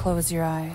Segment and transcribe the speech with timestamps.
[0.00, 0.72] close your eyes.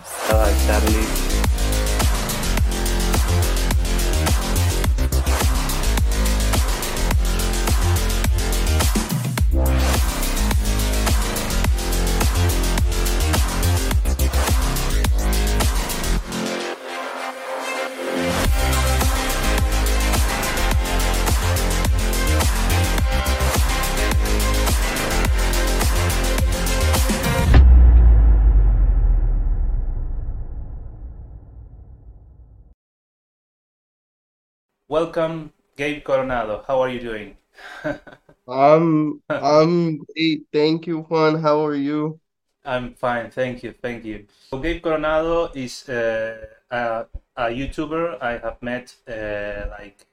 [34.96, 36.64] Welcome, Gabe Coronado.
[36.66, 37.36] How are you doing?
[38.48, 40.48] I'm I'm great.
[40.54, 41.42] Thank you, Juan.
[41.42, 42.22] How are you?
[42.64, 44.26] I'm fine, thank you, thank you.
[44.50, 50.08] So Gabe Coronado is uh, a, a YouTuber I have met uh, like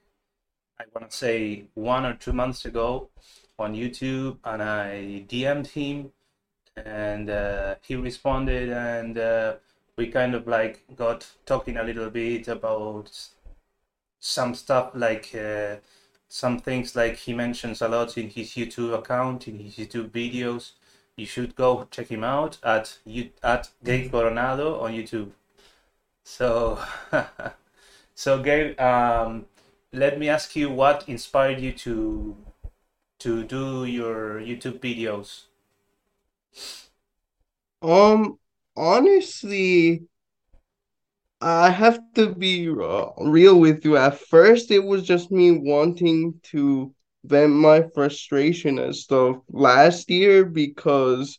[0.77, 3.07] I want to say one or two months ago
[3.57, 6.11] on YouTube, and I DM'd him,
[6.75, 9.53] and uh, he responded, and uh,
[9.95, 13.29] we kind of like got talking a little bit about
[14.23, 15.75] some stuff like uh,
[16.29, 20.71] some things like he mentions a lot in his YouTube account, in his YouTube videos.
[21.17, 25.31] You should go check him out at you at Gabe Coronado on YouTube.
[26.23, 26.79] So,
[28.15, 29.45] so Gabe, um,
[29.91, 32.37] let me ask you what inspired you to
[33.19, 35.47] to do your YouTube videos.
[37.81, 38.39] Um,
[38.77, 40.07] honestly,
[41.45, 43.97] I have to be uh, real with you.
[43.97, 50.45] At first, it was just me wanting to vent my frustration and stuff last year
[50.45, 51.37] because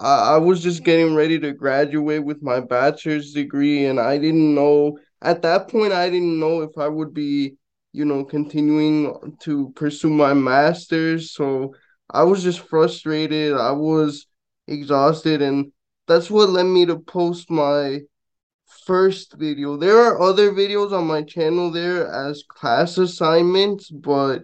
[0.00, 4.52] I, I was just getting ready to graduate with my bachelor's degree, and I didn't
[4.52, 7.54] know at that point, I didn't know if I would be,
[7.92, 11.32] you know, continuing to pursue my master's.
[11.32, 11.76] So
[12.10, 13.54] I was just frustrated.
[13.54, 14.26] I was
[14.66, 15.70] exhausted, and
[16.08, 18.00] that's what led me to post my
[18.86, 19.76] first video.
[19.76, 24.42] There are other videos on my channel there as class assignments, but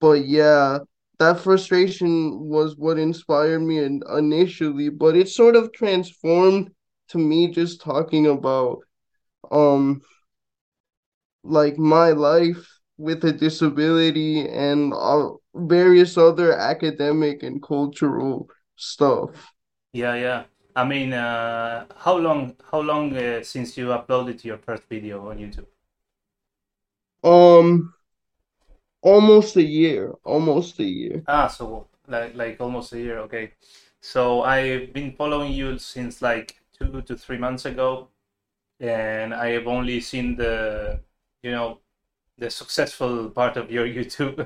[0.00, 0.78] but yeah,
[1.18, 6.70] that frustration was what inspired me initially, but it sort of transformed
[7.08, 8.78] to me just talking about
[9.50, 10.02] um
[11.42, 12.66] like my life
[12.98, 19.52] with a disability and uh, various other academic and cultural stuff.
[19.92, 20.44] Yeah, yeah.
[20.76, 25.38] I mean, uh, how long how long uh, since you uploaded your first video on
[25.38, 25.66] YouTube?
[27.22, 27.94] Um,
[29.02, 31.26] almost a year, almost a year.
[31.26, 33.18] Ah, so like like almost a year.
[33.20, 33.52] Okay.
[34.00, 38.08] So I've been following you since like two to three months ago,
[38.80, 41.00] and I have only seen the,
[41.42, 41.80] you know,
[42.38, 44.36] the successful part of your YouTube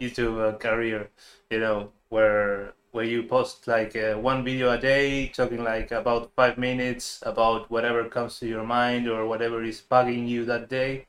[0.00, 1.10] YouTube uh, career,
[1.50, 6.32] you know, where where you post like uh, one video a day, talking like about
[6.34, 11.06] five minutes about whatever comes to your mind or whatever is bugging you that day,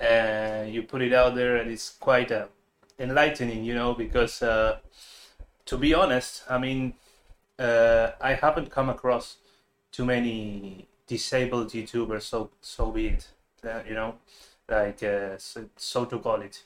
[0.00, 2.46] and you put it out there, and it's quite uh,
[2.98, 4.78] enlightening, you know, because uh,
[5.66, 6.94] to be honest, I mean,
[7.58, 9.36] uh, I haven't come across
[9.92, 13.28] too many disabled YouTubers, so so be it,
[13.62, 14.14] uh, you know,
[14.70, 16.64] like uh, so, so to call it.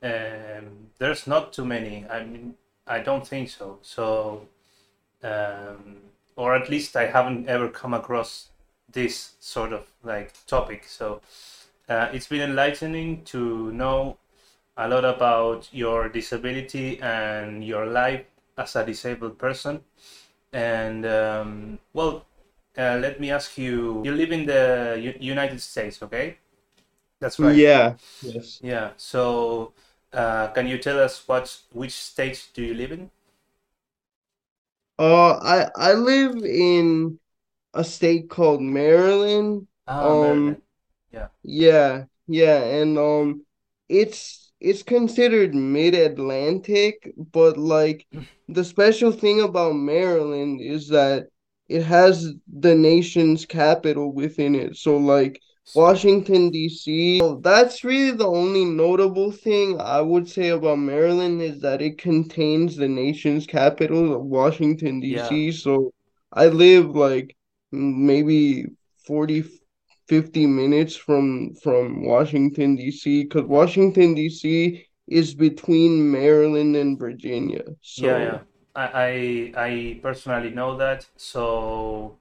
[0.00, 2.06] Um, there's not too many.
[2.08, 2.54] I mean,
[2.86, 3.78] I don't think so.
[3.82, 4.48] So,
[5.22, 5.98] um,
[6.36, 8.50] or at least I haven't ever come across
[8.92, 10.84] this sort of like topic.
[10.88, 11.22] So,
[11.88, 14.18] uh, it's been enlightening to know
[14.76, 18.26] a lot about your disability and your life
[18.58, 19.82] as a disabled person.
[20.52, 22.26] And um, well,
[22.78, 26.38] uh, let me ask you: you live in the U- United States, okay?
[27.20, 27.62] That's right.
[27.62, 28.62] Yeah, yes.
[28.62, 28.90] Yeah.
[28.96, 29.72] So,
[30.12, 33.10] uh, can you tell us what which state do you live in?
[34.98, 37.18] Uh, I I live in
[37.74, 39.68] a state called Maryland.
[39.86, 40.62] Ah, Um, Maryland.
[41.10, 41.28] Yeah.
[41.44, 43.46] yeah, yeah, and um,
[43.88, 48.06] it's it's considered mid-Atlantic, but like
[48.48, 51.28] the special thing about Maryland is that
[51.68, 54.76] it has the nation's capital within it.
[54.76, 55.40] So like
[55.74, 57.20] Washington, D.C.
[57.20, 61.98] Well, That's really the only notable thing I would say about Maryland is that it
[61.98, 65.28] contains the nation's capital of Washington, Yeah.
[65.28, 65.52] D.C.
[65.52, 65.92] So
[66.32, 67.36] I live like
[67.72, 68.66] maybe
[69.06, 69.44] 40,
[70.08, 73.24] 50 minutes from from Washington, D.C.
[73.24, 74.84] because Washington, D.C.
[75.08, 77.62] is between Maryland and Virginia.
[77.96, 78.38] Yeah, yeah.
[78.38, 78.40] So
[78.74, 81.06] I I, I personally know that.
[81.16, 82.18] So,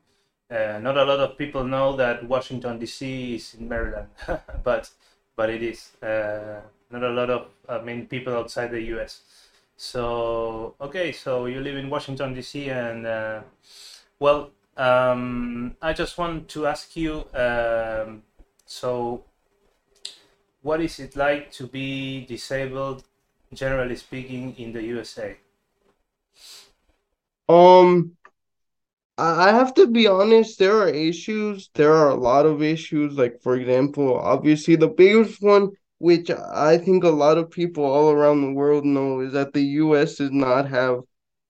[0.56, 3.36] uh, not a lot of people know that Washington D.C.
[3.36, 4.08] is in Maryland,
[4.64, 4.90] but
[5.36, 5.96] but it is.
[6.02, 6.62] Uh,
[6.92, 9.22] not a lot of I mean people outside the U.S.
[9.78, 12.70] So okay, so you live in Washington D.C.
[12.70, 13.42] and uh,
[14.20, 18.24] well, Um, I just want to ask you, um,
[18.66, 19.24] so
[20.62, 23.06] what is it like to be disabled,
[23.54, 25.38] generally speaking, in the USA?
[27.48, 28.18] Um,
[29.18, 31.70] I have to be honest, there are issues.
[31.74, 33.14] There are a lot of issues.
[33.14, 38.12] Like, for example, obviously the biggest one, which I think a lot of people all
[38.12, 41.02] around the world know, is that the US does not have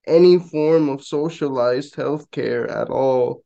[0.07, 3.43] any form of socialized healthcare at all.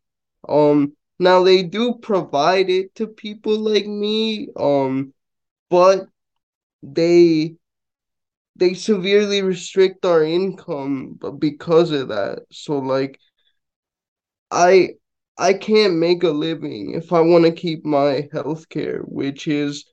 [0.48, 5.14] Um, now they do provide it to people like me, um,
[5.70, 6.08] but
[6.84, 7.58] they
[8.56, 12.40] they severely restrict our income because of that.
[12.52, 13.20] So like
[14.52, 14.96] I
[15.38, 19.86] I can't make a living if I want to keep my healthcare, which is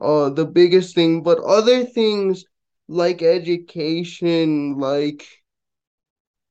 [0.00, 2.44] uh the biggest thing, but other things
[2.88, 5.24] like education, like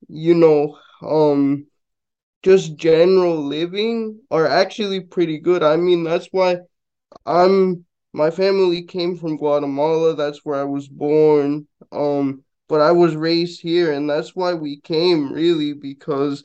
[0.08, 1.66] you know, um
[2.44, 5.62] just general living are actually pretty good.
[5.62, 6.58] I mean, that's why
[7.26, 7.84] I'm
[8.14, 10.16] my family came from Guatemala.
[10.16, 11.66] That's where I was born.
[11.92, 16.44] Um, but I was raised here, and that's why we came really because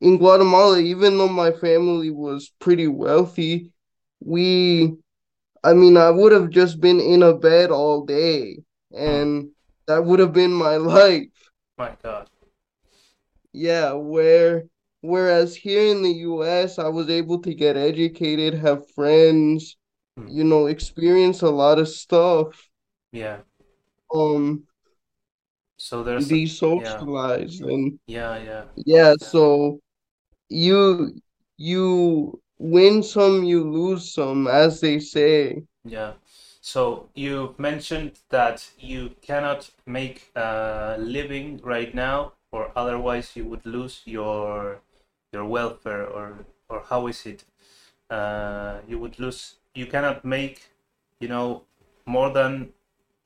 [0.00, 3.70] in Guatemala, even though my family was pretty wealthy,
[4.20, 4.94] we,
[5.64, 8.58] I mean, I would have just been in a bed all day,
[8.96, 9.50] and
[9.86, 11.28] that would have been my life.
[11.78, 12.28] My God.
[13.52, 14.64] Yeah, where
[15.00, 19.76] whereas here in the US, I was able to get educated, have friends,
[20.16, 20.28] Hmm.
[20.28, 22.68] you know, experience a lot of stuff,
[23.12, 23.38] Yeah.
[24.14, 24.66] um,
[25.78, 29.80] So there's, be yeah, socialized and yeah, yeah, yeah, so
[30.48, 31.20] you
[31.56, 35.62] you win some, you lose some, as they say.
[35.84, 36.14] yeah.
[36.60, 43.64] So you mentioned that you cannot make a living right now, or otherwise you would
[43.64, 44.80] lose your
[45.32, 47.44] your welfare, or or how is it?
[48.10, 49.56] Uh, you would lose.
[49.74, 50.70] You cannot make,
[51.20, 51.62] you know,
[52.06, 52.72] more than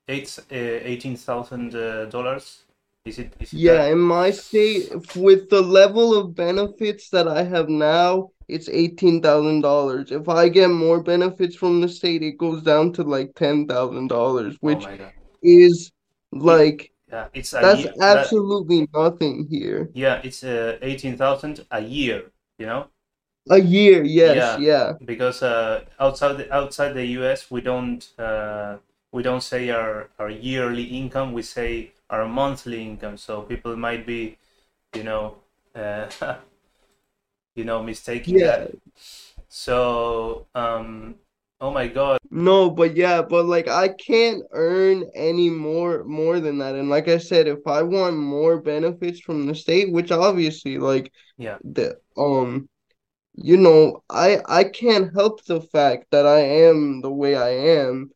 [0.08, 2.64] eight uh, eighteen thousand uh, dollars.
[3.04, 3.92] Is it is it Yeah, that?
[3.92, 10.12] in my state, with the level of benefits that I have now, it's $18,000.
[10.12, 14.78] If I get more benefits from the state, it goes down to like $10,000, Oh
[14.78, 15.12] which God.
[15.42, 15.92] is
[16.32, 19.90] like yeah, it's that's year that absolutely nothing here.
[19.92, 22.88] yeah, it's uh, eighteen thousand a year, you know?
[23.50, 24.94] A year, yes, Yeah, yeah.
[25.04, 28.78] because uh, outside the, outside the US, we don't uh,
[29.12, 33.16] we don't say our our yearly income, we say our monthly income.
[33.16, 34.38] So people might be,
[34.94, 35.36] you know,
[35.74, 36.08] uh,
[37.54, 38.42] you know, mistaking Yeah.
[38.42, 38.70] that.
[39.48, 41.16] So, um,
[41.60, 42.18] oh my God.
[42.30, 46.76] No, but yeah, but like I can't earn any more more than that.
[46.76, 51.12] And like I said, if I want more benefits from the state, which obviously like
[51.36, 52.68] Yeah, the um
[53.34, 58.10] you know, I I can't help the fact that I am the way I am,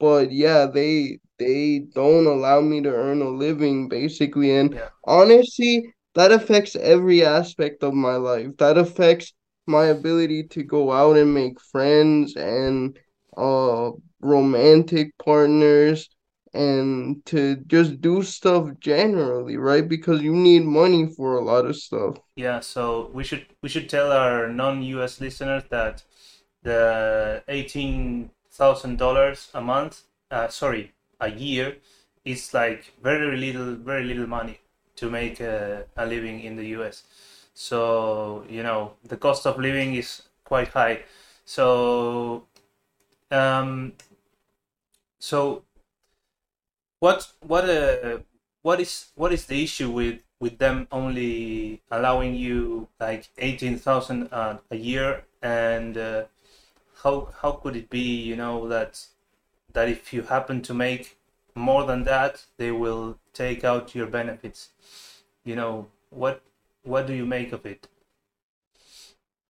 [0.00, 5.92] but yeah, they they don't allow me to earn a living basically, and yeah, honestly,
[6.14, 8.56] that affects every aspect of my life.
[8.58, 9.32] That affects
[9.66, 12.98] my ability to go out and make friends and
[13.36, 13.90] uh
[14.20, 16.08] romantic partners
[16.54, 19.86] and to just do stuff generally, right?
[19.88, 22.16] Because you need money for a lot of stuff.
[22.36, 22.60] yeah.
[22.60, 26.02] So we should we should tell our non-US listeners that
[26.62, 31.76] the eighteen thousand dollars a month, uh, sorry, a year,
[32.24, 34.60] is like very little, very little money
[34.96, 37.04] to make a, a living in the US.
[37.54, 41.02] So, you know, the cost of living is quite high.
[41.44, 42.44] So,
[43.30, 43.92] um,
[45.18, 45.64] so
[47.00, 48.18] what what uh
[48.62, 54.58] what is what is the issue with with them only allowing you like 18,000 uh,
[54.70, 56.24] a year and uh,
[57.02, 59.04] how how could it be you know that
[59.78, 61.16] that if you happen to make
[61.54, 64.70] more than that they will take out your benefits
[65.44, 66.42] you know what
[66.82, 67.88] what do you make of it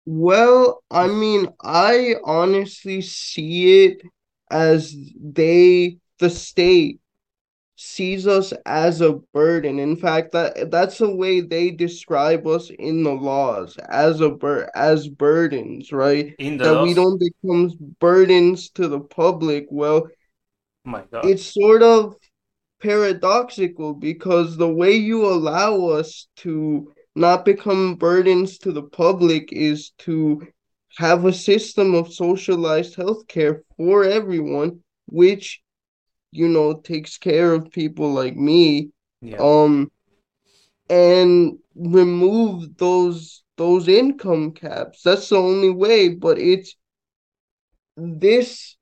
[0.07, 4.03] Well, I mean, I honestly see it
[4.51, 7.01] as they, the state,
[7.77, 9.79] sees us as a burden.
[9.79, 14.69] In fact, that that's the way they describe us in the laws as a bur
[14.75, 16.35] as burdens, right?
[16.39, 17.71] in the That we don't become
[18.01, 19.67] burdens to the public.
[19.71, 20.09] Well,
[20.85, 21.25] my god.
[21.27, 22.17] It's sort of
[22.81, 29.91] paradoxical because the way you allow us to not become burdens to the public is
[29.99, 30.47] to
[30.97, 35.61] have a system of socialized healthcare for everyone, which,
[36.31, 39.39] you know, takes care of people like me, yeah.
[39.39, 39.91] Um,
[40.89, 45.03] and remove those those income caps.
[45.03, 46.77] That's the only way, but it's
[47.97, 48.77] this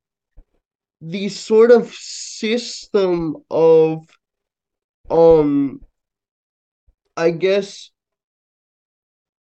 [1.01, 4.05] the sort of system of
[5.11, 5.81] um
[7.17, 7.91] I guess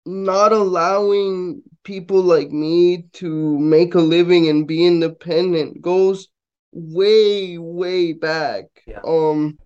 [0.06, 6.28] not allowing people like me to make a living and be independent goes
[6.72, 9.02] way way back Yeah.
[9.06, 9.58] um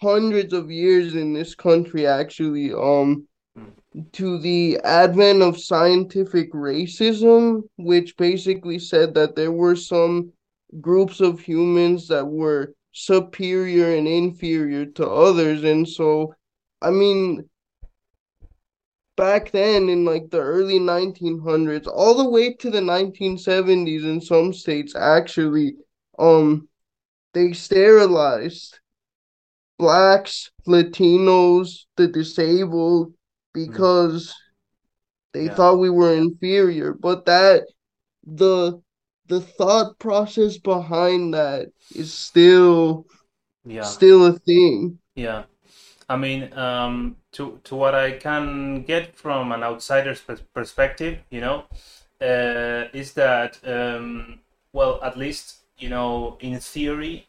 [0.00, 3.26] hundreds of years in this country actually um
[4.12, 10.32] to the advent of scientific racism which basically said that there were some
[10.80, 15.64] groups of humans that were superior and inferior to others.
[15.64, 16.34] And so
[16.82, 17.48] I mean
[19.16, 24.52] back then in like the early 1900s all the way to the 1970s in some
[24.52, 25.74] states actually
[26.18, 26.68] um
[27.34, 28.78] they sterilized
[29.78, 33.12] blacks latinos the disabled
[33.52, 34.34] because
[35.32, 35.54] they Yeah.
[35.54, 36.92] thought we were inferior.
[36.94, 37.64] But that
[38.24, 38.80] the
[39.30, 43.06] the thought process behind that is still
[43.64, 43.82] Yeah.
[43.82, 45.44] still a thing Yeah,
[46.08, 50.22] I mean, um, to to what I can get from an outsider's
[50.54, 51.64] perspective, you know,
[52.20, 54.40] uh, is that um,
[54.72, 57.28] well, at least you know, in theory,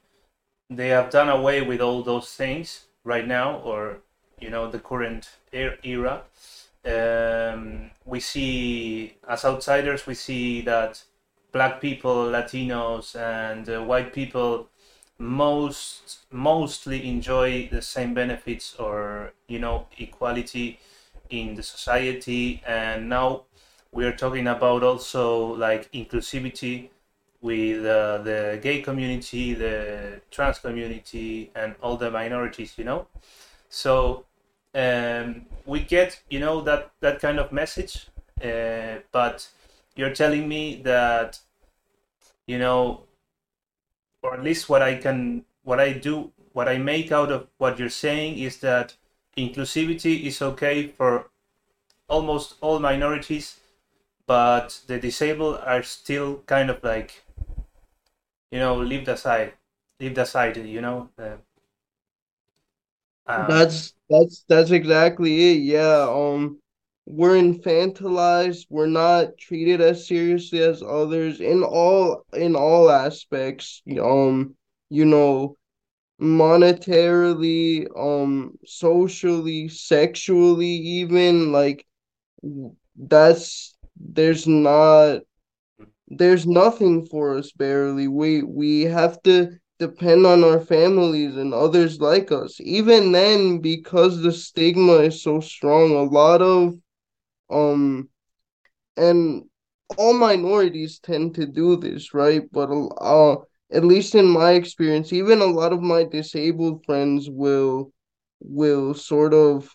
[0.70, 4.00] they have done away with all those things right now, or
[4.40, 6.24] you know, the current er- era.
[6.86, 11.04] Um, we see as outsiders, we see that
[11.52, 14.68] black people, Latinos, and uh, white people
[15.20, 20.80] most mostly enjoy the same benefits or you know equality
[21.30, 22.62] in the society.
[22.68, 23.44] And now
[23.92, 26.90] we are talking about also like inclusivity
[27.42, 33.08] with uh, the gay community the trans community and all the minorities you know?
[33.70, 34.26] So
[34.76, 38.08] um, we get you know that that kind of message
[38.44, 39.48] uh, but
[39.96, 41.40] you're telling me that
[42.48, 43.06] you know
[44.24, 47.80] or at least what I can, what I do, what I make out of what
[47.80, 48.96] you're saying is that
[49.38, 51.30] inclusivity is okay for
[52.10, 53.60] almost all minorities,
[54.28, 57.24] but the disabled are still kind of like,
[58.52, 59.54] you know, left aside,
[60.00, 61.10] left aside, you know.
[61.18, 61.38] Uh,
[63.28, 65.62] um, That's that's that's exactly it.
[65.64, 66.08] Yeah.
[66.10, 66.60] Um,
[67.06, 68.68] we're infantilized.
[68.70, 73.82] We're not treated as seriously as others in all in all aspects.
[74.02, 74.56] Um,
[74.90, 75.58] you know,
[76.22, 81.86] monetarily, um, socially, sexually, even like
[82.96, 85.22] that's there's not
[86.08, 88.08] there's nothing for us barely.
[88.08, 92.60] We we have to depend on our families and others like us.
[92.62, 96.76] Even then, because the stigma is so strong, a lot of
[97.52, 98.10] um
[98.98, 99.44] and
[99.98, 102.44] all minorities tend to do this, right?
[102.52, 103.36] But uh,
[103.72, 107.92] at least in my experience, even a lot of my disabled friends will
[108.40, 109.70] will sort of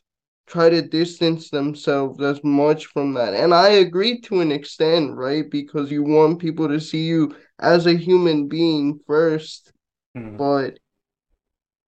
[0.46, 3.34] try to distance themselves as much from that.
[3.34, 5.48] And I agree to an extent, right?
[5.50, 9.72] Because you want people to see you as a human being first,
[10.16, 10.78] mm, but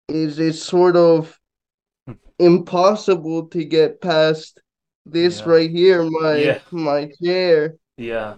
[0.09, 1.39] is it sort of
[2.39, 4.61] impossible to get past
[5.13, 5.47] this Yeah.
[5.47, 6.61] right here, my Yeah.
[6.71, 7.77] my chair?
[7.97, 8.37] yeah,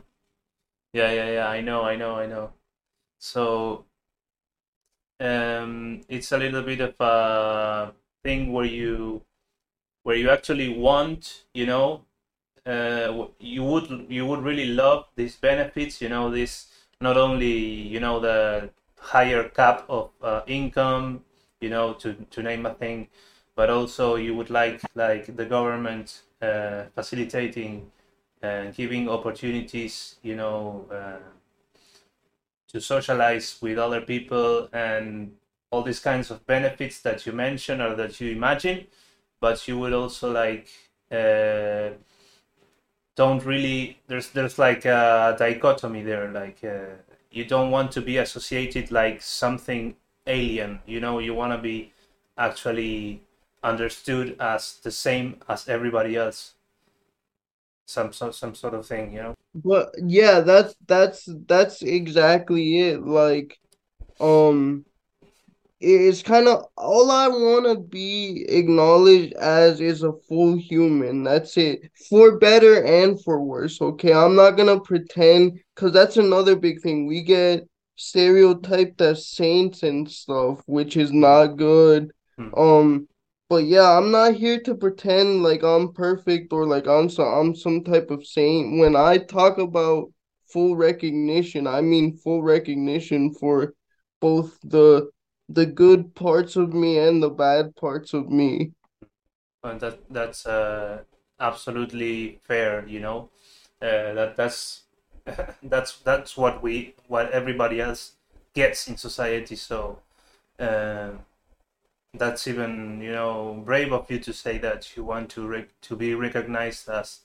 [0.93, 1.49] yeah, yeah, yeah.
[1.49, 2.55] I know, I know, I know.
[3.21, 3.87] So,
[5.21, 9.23] um, it's a little bit of a thing where you
[10.05, 12.05] where you actually want, you know,
[12.67, 16.69] uh, you would you would really love these benefits, you know, this
[17.01, 21.25] not only, you know, the higher cap of uh, income,
[21.61, 23.09] you know, to to name a thing,
[23.57, 27.91] but also you would like like the government uh, facilitating
[28.43, 31.19] and giving opportunities, you know, uh,
[32.69, 35.33] to socialize with other people and
[35.71, 38.87] all these kinds of benefits that you mention or that you imagine.
[39.41, 40.69] But you would also like
[41.11, 41.91] uh,
[43.17, 46.95] don't really there's there's like a dichotomy there like uh,
[47.31, 49.95] you don't want to be associated like something
[50.27, 51.93] alien you know you want to be
[52.39, 53.21] actually
[53.63, 56.55] understood as the same as everybody else
[57.87, 63.03] some so, some sort of thing you know But yeah, that's that's that's exactly it.
[63.03, 63.59] Like,
[64.21, 64.85] um,
[65.81, 71.25] it's kind of all I want to be acknowledged as is a full human.
[71.25, 71.91] That's it.
[72.09, 73.81] For better and for worse.
[73.81, 77.07] Okay, I'm not gonna pretend because that's another big thing.
[77.07, 82.13] We get stereotyped as saints and stuff, which is not good.
[82.39, 82.55] Hmm.
[82.57, 83.09] Um,
[83.51, 87.57] but yeah, I'm not here to pretend like I'm perfect or like I'm so I'm
[87.57, 88.79] some type of saint.
[88.79, 90.13] When I talk about
[90.47, 93.75] full recognition, I mean full recognition for
[94.21, 95.11] both the
[95.49, 98.71] the good parts of me and the bad parts of me.
[99.65, 101.03] And that that's uh,
[101.41, 103.31] absolutely fair, you know.
[103.83, 104.83] Uh, that that's
[105.65, 108.13] that's that's what we what everybody else
[108.55, 109.57] gets in society.
[109.57, 109.99] So
[110.61, 111.11] uh,
[112.15, 116.15] that's even you know brave of you to say that you want to to be
[116.15, 117.21] recognized as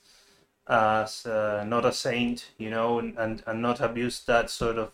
[0.68, 4.92] as uh, not a saint, you know, and and not abuse that sort of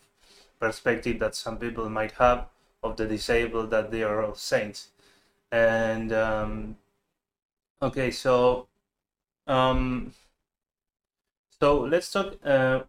[0.61, 2.47] perspective that some people might have
[2.83, 4.89] of the disabled that they are all saints.
[5.51, 6.77] And um,
[7.83, 8.69] okay, so
[9.47, 10.13] um,
[11.61, 12.83] so let's talk uh,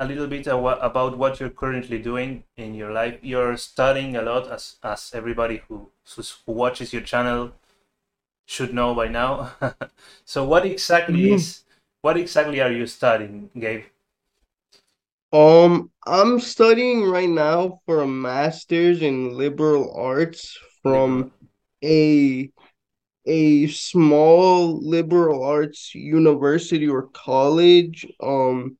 [0.00, 3.18] a little bit about what you're currently doing in your life.
[3.22, 7.52] You're studying a lot, as as everybody who who watches your channel
[8.46, 9.52] should know by now.
[10.24, 11.34] so, what exactly mm-hmm.
[11.34, 11.64] is
[12.00, 13.84] what exactly are you studying, Gabe?
[15.32, 21.30] Um, I'm studying right now for a master's in liberal arts from
[21.84, 22.50] a
[23.26, 28.06] a small liberal arts university or college.
[28.20, 28.78] Um,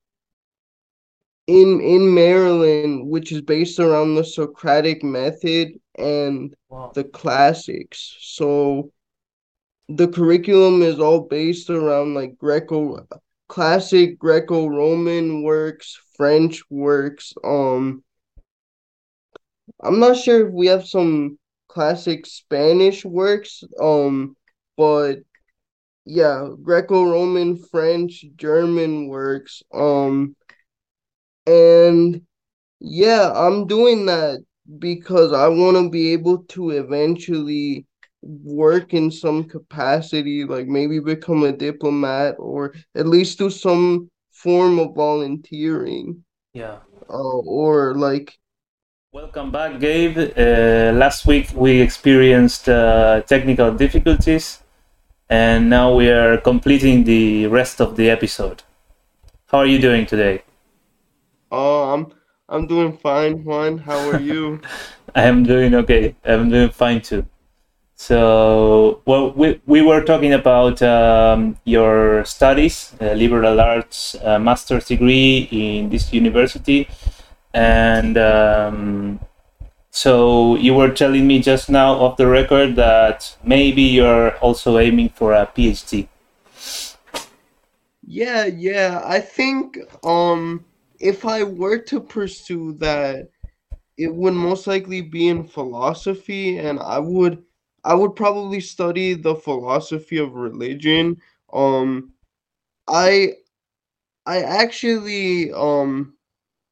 [1.50, 6.92] in in Maryland, which is based around the Socratic method and wow.
[6.94, 8.16] the classics.
[8.20, 8.92] So
[9.88, 13.04] the curriculum is all based around like Greco
[13.48, 17.34] classic Greco-Roman works, French works.
[17.42, 18.04] Um
[19.82, 21.38] I'm not sure if we have some
[21.68, 24.36] classic Spanish works, um,
[24.76, 25.20] but
[26.04, 29.62] yeah, Greco-Roman, French, German works.
[29.72, 30.36] Um
[31.50, 32.22] and
[32.80, 34.44] yeah, I'm doing that
[34.78, 37.86] because I want to be able to eventually
[38.22, 44.78] work in some capacity, like maybe become a diplomat or at least do some form
[44.78, 46.24] of volunteering.
[46.54, 46.78] Yeah.
[47.08, 48.36] Uh, or like.
[49.12, 50.18] Welcome back, Gabe.
[50.18, 54.62] Uh, last week we experienced uh, technical difficulties,
[55.28, 58.62] and now we are completing the rest of the episode.
[59.46, 60.44] How are you doing today?
[61.50, 62.12] Oh, I'm
[62.48, 63.78] I'm doing fine, Juan.
[63.78, 64.60] How are you?
[65.14, 66.14] I am doing okay.
[66.24, 67.26] I'm doing fine too.
[67.96, 74.86] So, well, we, we were talking about um, your studies, uh, liberal arts uh, master's
[74.86, 76.88] degree in this university,
[77.52, 79.20] and um,
[79.90, 85.10] so you were telling me just now off the record that maybe you're also aiming
[85.10, 86.08] for a PhD.
[88.06, 89.02] Yeah, yeah.
[89.04, 90.64] I think um
[91.00, 93.30] if I were to pursue that,
[93.98, 97.42] it would most likely be in philosophy, and I would
[97.84, 101.18] I would probably study the philosophy of religion.
[101.52, 102.12] Um,
[102.88, 103.34] I
[104.26, 106.14] I actually um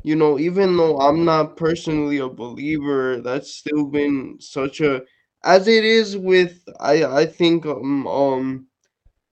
[0.05, 5.03] you know even though I'm not personally a believer, that's still been such a
[5.45, 8.68] as it is with I I think um um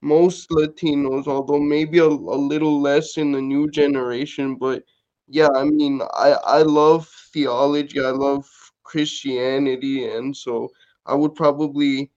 [0.07, 4.57] most Latinos, although maybe a, a little less in the new generation.
[4.57, 4.85] But
[5.29, 8.47] yeah, I mean, I, I love theology, I love
[8.85, 10.71] Christianity, and so
[11.05, 12.11] I would probably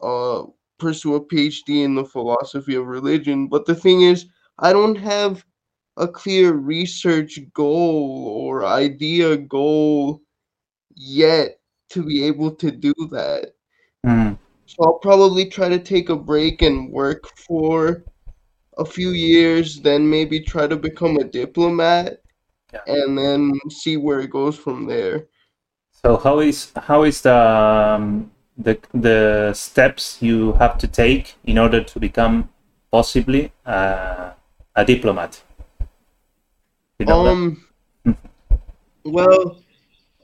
[0.00, 0.44] uh,
[0.78, 3.48] pursue a PhD in the philosophy of religion.
[3.48, 4.26] But the thing is,
[4.58, 5.44] I don't have
[5.96, 10.22] a clear research goal or idea goal
[10.94, 11.58] yet
[11.90, 13.54] to be able to do that.
[14.04, 14.38] Mm.
[14.66, 18.04] So I'll probably try to take a break and work for
[18.76, 22.20] a few years, then maybe try to become a diplomat,
[22.72, 22.80] yeah.
[22.86, 25.26] and then see where it goes from there.
[25.92, 31.58] So how is how is the um, the the steps you have to take in
[31.58, 32.48] order to become
[32.90, 34.32] possibly uh,
[34.74, 35.42] a diplomat?
[36.98, 37.64] You know um.
[39.04, 39.58] well,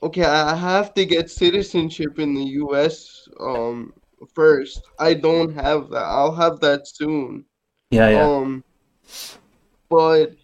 [0.02, 3.28] okay, I have to get citizenship in the U.S.
[3.40, 3.92] Um,
[4.35, 4.82] first.
[4.98, 6.04] I don't have that.
[6.04, 7.44] I'll have that soon.
[7.90, 8.28] Yeah, yeah.
[8.28, 8.64] Um,
[9.88, 10.35] but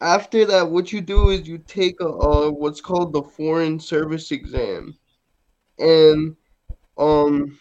[0.00, 4.30] after that, what you do is you take a, a what's called the foreign service
[4.30, 4.96] exam,
[5.78, 6.36] and
[6.98, 7.58] um,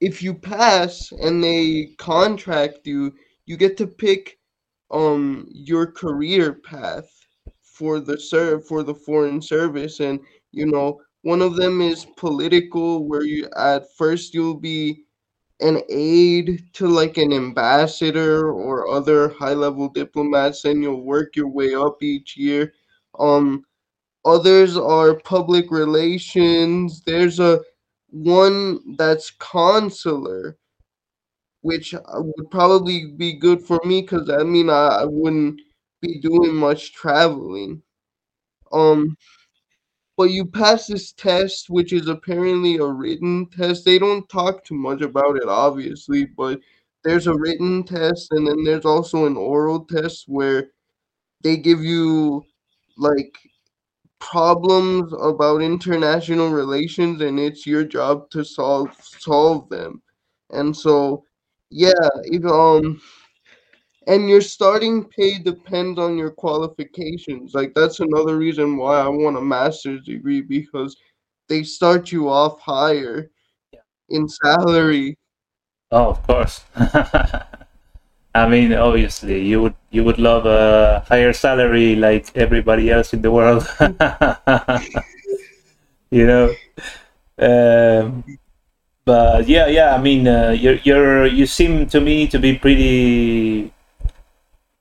[0.00, 3.14] if you pass and they contract you,
[3.46, 4.38] you get to pick
[4.90, 7.08] um your career path
[7.62, 10.20] for the serve for the foreign service and
[10.50, 15.04] you know one of them is political, where you at first you'll be
[15.60, 21.48] an aide to like an ambassador or other high level diplomats, and you'll work your
[21.48, 22.72] way up each year.
[23.18, 23.64] Um,
[24.24, 27.02] others are public relations.
[27.06, 27.60] There's a
[28.10, 30.58] one that's consular,
[31.62, 35.60] which would probably be good for me because I mean I, I wouldn't
[36.00, 37.82] be doing much traveling.
[38.72, 39.16] Um,
[40.16, 43.84] but you pass this test, which is apparently a written test.
[43.84, 46.60] They don't talk too much about it, obviously, but
[47.04, 50.70] there's a written test, and then there's also an oral test where
[51.42, 52.44] they give you
[52.98, 53.38] like
[54.20, 60.02] problems about international relations, and it's your job to solve solve them.
[60.50, 61.24] And so,
[61.70, 61.92] yeah,
[62.24, 63.00] if um
[64.06, 67.54] and your starting pay depends on your qualifications.
[67.54, 70.96] Like that's another reason why I want a master's degree because
[71.48, 73.30] they start you off higher
[74.08, 75.18] in salary.
[75.90, 76.64] Oh, of course.
[78.34, 83.20] I mean, obviously, you would you would love a higher salary like everybody else in
[83.20, 83.68] the world.
[86.10, 86.54] you know.
[87.38, 88.24] Um,
[89.04, 89.94] but yeah, yeah.
[89.94, 93.71] I mean, uh, you're you're you seem to me to be pretty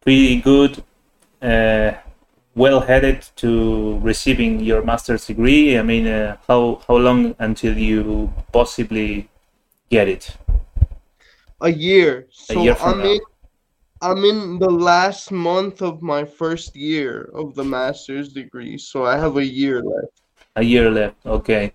[0.01, 0.83] pretty good,
[1.41, 1.93] uh,
[2.55, 5.77] well headed to receiving your master's degree.
[5.77, 9.29] I mean, uh, how how long until you possibly
[9.89, 10.37] get it?
[11.61, 12.27] A year.
[12.49, 13.05] A So year from I'm now.
[13.13, 13.19] in
[14.01, 19.17] I'm in the last month of my first year of the master's degree, so I
[19.17, 20.21] have a year left.
[20.55, 21.17] A year left.
[21.25, 21.73] Okay.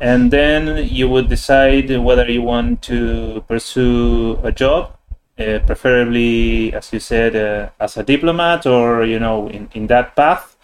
[0.00, 4.96] And then you would decide whether you want to pursue a job,
[5.38, 10.14] uh, preferably, as you said, uh, as a diplomat or, you know, in, in that
[10.16, 10.56] path.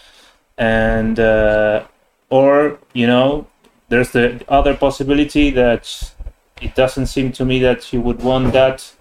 [0.59, 1.85] And, uh,
[2.31, 3.47] or, you know,
[3.89, 6.13] there's the other possibility that
[6.61, 8.93] it doesn't seem to me that you would want that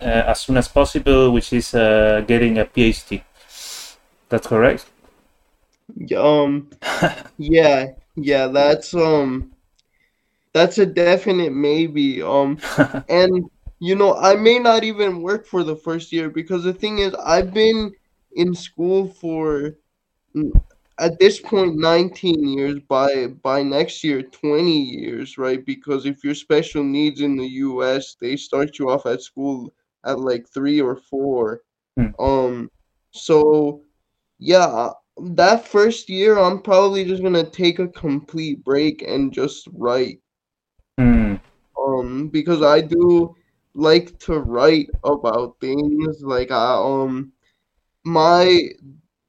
[0.00, 3.22] uh, as soon as possible, which is uh, getting a PhD.
[4.28, 4.86] That's correct?
[6.16, 6.70] Um
[7.38, 9.52] yeah, yeah, that's um
[10.52, 12.22] that's a definite maybe.
[12.22, 12.58] Um
[13.08, 16.98] and you know, I may not even work for the first year because the thing
[16.98, 17.92] is I've been
[18.32, 19.76] in school for
[20.98, 26.34] at this point 19 years by by next year 20 years right because if you're
[26.34, 29.72] special needs in the US they start you off at school
[30.04, 31.60] at like 3 or 4
[31.96, 32.12] Hmm.
[32.18, 32.70] um
[33.10, 33.82] so
[34.38, 39.68] yeah that first year I'm probably just going to take a complete break and just
[39.72, 40.20] write
[40.98, 41.36] Hmm.
[41.78, 43.34] um because I do
[43.76, 47.32] like to write about things like I um
[48.04, 48.62] my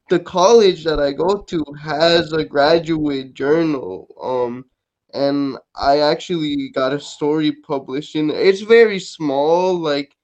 [0.10, 4.66] the college that I go to has a graduate journal, um,
[5.14, 8.38] and I actually got a story published in it.
[8.38, 10.16] It's very small, like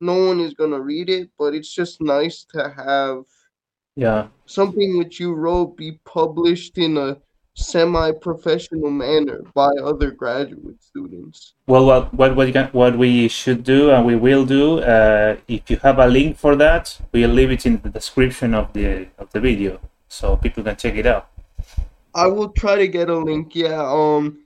[0.00, 3.24] no one is gonna read it, but it's just nice to have
[3.96, 4.28] Yeah.
[4.46, 7.18] something which you wrote be published in a
[7.54, 11.54] semi-professional manner by other graduate students.
[11.66, 15.70] Well, what what what, can, what we should do and we will do, uh, if
[15.70, 19.30] you have a link for that, we'll leave it in the description of the of
[19.30, 21.28] the video, so people can check it out.
[22.14, 23.54] I will try to get a link.
[23.54, 24.44] Yeah, um,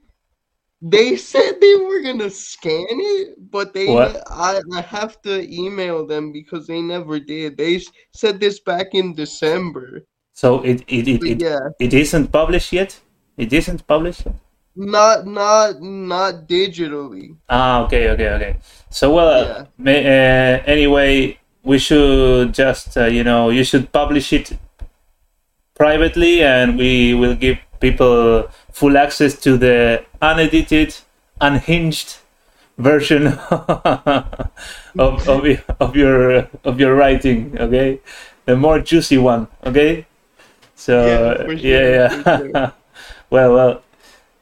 [0.81, 4.23] they said they were gonna scan it, but they What?
[4.29, 7.57] I I have to email them because they never did.
[7.57, 7.81] They
[8.13, 10.05] said this back in December.
[10.39, 13.01] So it it it, it, yeah, it isn't published yet.
[13.37, 14.23] It isn't published.
[14.27, 14.37] Yet?
[14.79, 17.35] not not not digitally.
[17.51, 18.53] Ah, okay, okay, okay.
[18.91, 19.65] So well, uh, Yeah.
[19.77, 24.55] may, uh, anyway, we should just uh, you know you should publish it
[25.75, 30.95] privately, and we will give people full access to the unedited,
[31.41, 32.23] unhinged
[32.79, 35.43] version of of,
[35.81, 37.59] of your of your writing.
[37.59, 37.99] Okay,
[38.47, 39.49] the more juicy one.
[39.67, 40.07] Okay,
[40.79, 42.33] so Yeah, for yeah, yeah.
[42.37, 42.57] sure.
[43.31, 43.83] well, well.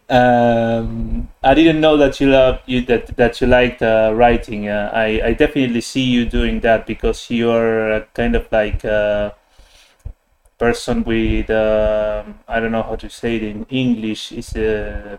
[0.09, 4.69] Um, I didn't know that you love you that that you liked uh, writing.
[4.69, 9.35] Uh, I I definitely see you doing that because you're uh, kind of like a
[10.59, 14.33] person with um I don't know how to say it in English.
[14.33, 15.19] Is a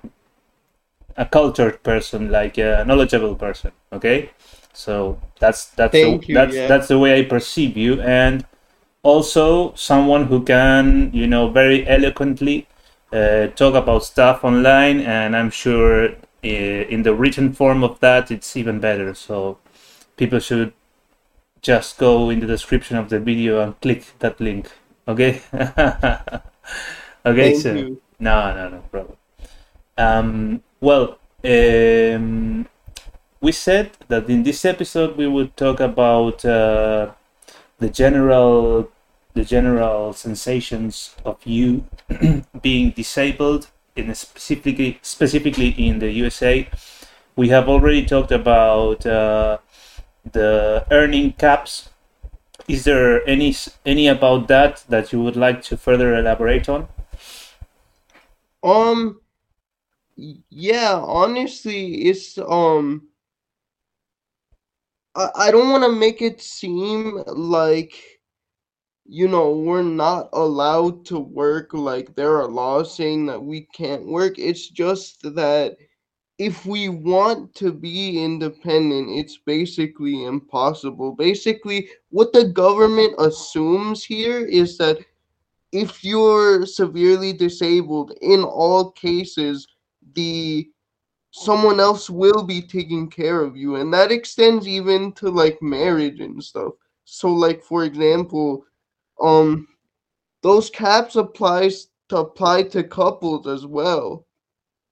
[1.15, 3.71] a cultured person, like a knowledgeable person.
[3.91, 4.29] Okay,
[4.73, 6.67] so that's that's the, that's yeah.
[6.67, 8.45] that's the way I perceive you, and
[9.07, 12.67] also someone who can you know very eloquently
[13.13, 16.09] uh, talk about stuff online, and I'm sure
[16.43, 19.13] uh, in the written form of that, it's even better.
[19.13, 19.59] So
[20.17, 20.73] people should
[21.61, 24.69] just go in the description of the video and click that link.
[25.07, 25.41] Okay.
[25.53, 26.41] okay.
[27.23, 28.01] Thank so you.
[28.19, 29.17] no, no, no problem.
[29.97, 32.67] Um, well, um,
[33.39, 37.11] we said that in this episode we would talk about uh,
[37.79, 38.91] the general
[39.37, 41.85] the general sensations of you
[42.61, 46.67] being disabled in specifically specifically in the USA.
[47.35, 49.59] We have already talked about uh,
[50.31, 51.89] the earning caps.
[52.67, 56.87] Is there any any about that that you would like to further elaborate on?
[58.63, 59.21] Um,
[60.49, 63.07] yeah, honestly, it's um,
[65.15, 68.16] I I don't want to make it seem like
[69.07, 71.73] you know we're not allowed to work.
[71.73, 74.37] Like there are laws saying that we can't work.
[74.37, 75.77] It's just that
[76.37, 81.13] if we want to be independent, it's basically impossible.
[81.13, 84.99] Basically, what the government assumes here is that
[85.71, 89.67] if you're severely disabled, in all cases,
[90.13, 90.69] the
[91.31, 96.19] someone else will be taking care of you, and that extends even to like marriage
[96.19, 96.73] and stuff.
[97.05, 98.65] So, like for example,
[99.21, 99.67] um,
[100.41, 104.27] those caps applies to apply to couples as well,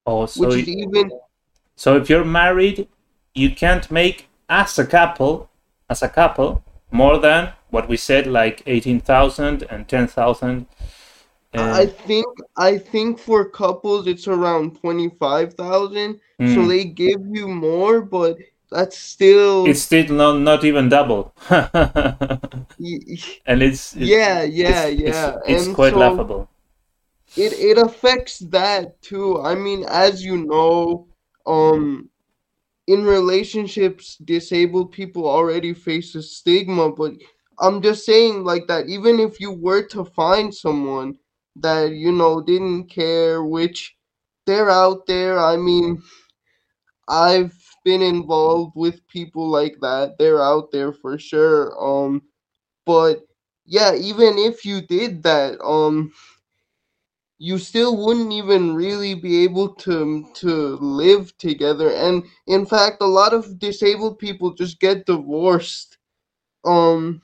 [0.05, 1.11] Oh, so which is even
[1.75, 2.87] so if you're married,
[3.33, 5.49] you can't make as a couple
[5.89, 10.67] as a couple more than what we said, like eighteen thousand and ten thousand.
[11.53, 16.19] I think I think for couples it's around 25,000.
[16.39, 18.37] So mm, they give you more, but
[18.71, 21.69] that's still it's still not not even double, and
[23.63, 25.35] it's it, yeah, yeah, it's it's yeah.
[25.45, 26.49] it's And quite so laughable.
[27.35, 29.39] it it affects that too.
[29.41, 31.07] I mean, as you know,
[31.45, 32.09] um
[32.87, 37.13] in relationships, disabled people already face a stigma, but
[37.59, 41.15] I'm just saying like that even if you were to find someone
[41.57, 43.95] that, you know, didn't care, which
[44.47, 46.01] they're out there, I mean,
[47.07, 47.53] I've
[47.85, 50.17] been involved with people like that.
[50.19, 51.73] They're out there for sure.
[51.81, 52.23] Um,
[52.85, 53.21] but
[53.65, 56.13] yeah, even if you did that, um,
[57.37, 61.91] you still wouldn't even really be able to to live together.
[61.91, 65.97] And in fact, a lot of disabled people just get divorced,
[66.65, 67.21] um,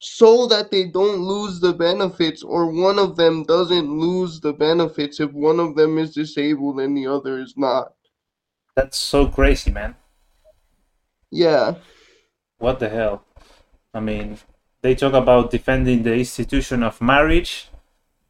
[0.00, 5.20] so that they don't lose the benefits, or one of them doesn't lose the benefits
[5.20, 7.94] if one of them is disabled and the other is not.
[8.78, 9.96] That's so crazy, man.
[11.32, 11.82] Yeah.
[12.58, 13.24] What the hell?
[13.92, 14.38] I mean,
[14.82, 17.70] they talk about defending the institution of marriage,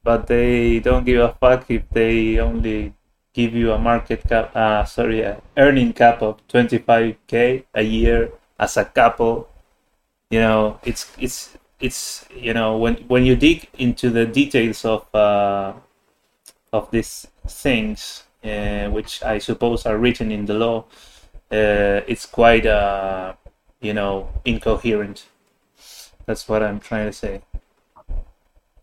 [0.03, 2.95] but they don't give a fuck if they only
[3.35, 8.79] give you a market cap, uh, sorry, a earning cap of 25k a year as
[8.79, 9.51] a couple.
[10.31, 15.15] You know, it's it's it's you know when when you dig into the details of
[15.15, 15.75] uh,
[16.73, 20.85] of these things, uh, which I suppose are written in the law,
[21.51, 23.35] uh, it's quite uh,
[23.81, 25.27] you know incoherent.
[26.27, 27.43] That's what I'm trying to say.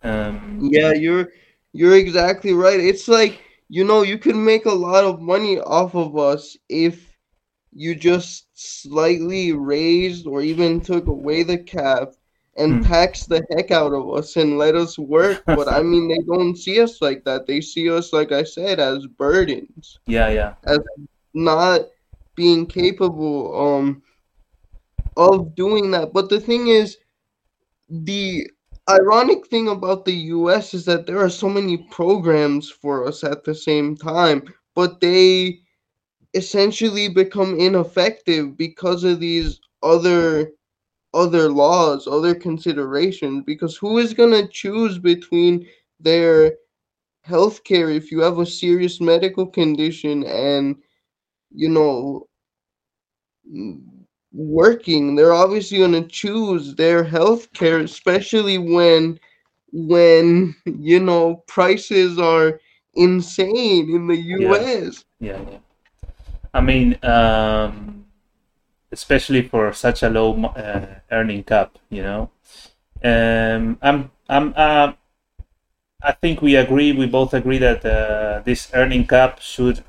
[0.03, 1.29] Um, Yeah, you're
[1.73, 2.79] you're exactly right.
[2.79, 7.13] It's like, you know, you could make a lot of money off of us if
[7.73, 12.13] you just slightly raised or even took away the cap
[12.57, 12.91] and hmm.
[12.91, 15.43] taxed the heck out of us and let us work.
[15.45, 17.47] But I mean, they don't see us like that.
[17.47, 20.79] They see us, like I said, as burdens, yeah, yeah, as
[21.33, 21.81] not
[22.35, 24.01] being capable um
[25.17, 26.13] of doing that.
[26.13, 26.97] But the thing is,
[27.89, 28.49] the
[28.89, 33.43] ironic thing about the US is that there are so many programs for us at
[33.43, 34.43] the same time,
[34.75, 35.59] but they
[36.33, 40.51] essentially become ineffective because of these other
[41.15, 45.67] other laws, other considerations because who is going to choose between
[45.99, 46.53] their
[47.27, 50.75] healthcare if you have a serious medical condition and
[51.51, 52.27] you know
[54.33, 55.15] working?
[55.15, 59.19] They're obviously going to choose their healthcare especially when
[59.71, 62.59] when you know prices are
[62.95, 65.57] insane in the yeah, US yeah, yeah.
[66.55, 68.04] I mean, um,
[68.95, 72.31] especially for such a low uh, earning cap, you know.
[73.03, 74.93] Um, I'm, I'm, uh,
[76.01, 76.91] I think we agree.
[76.93, 79.83] We both agree that uh, this earning cap should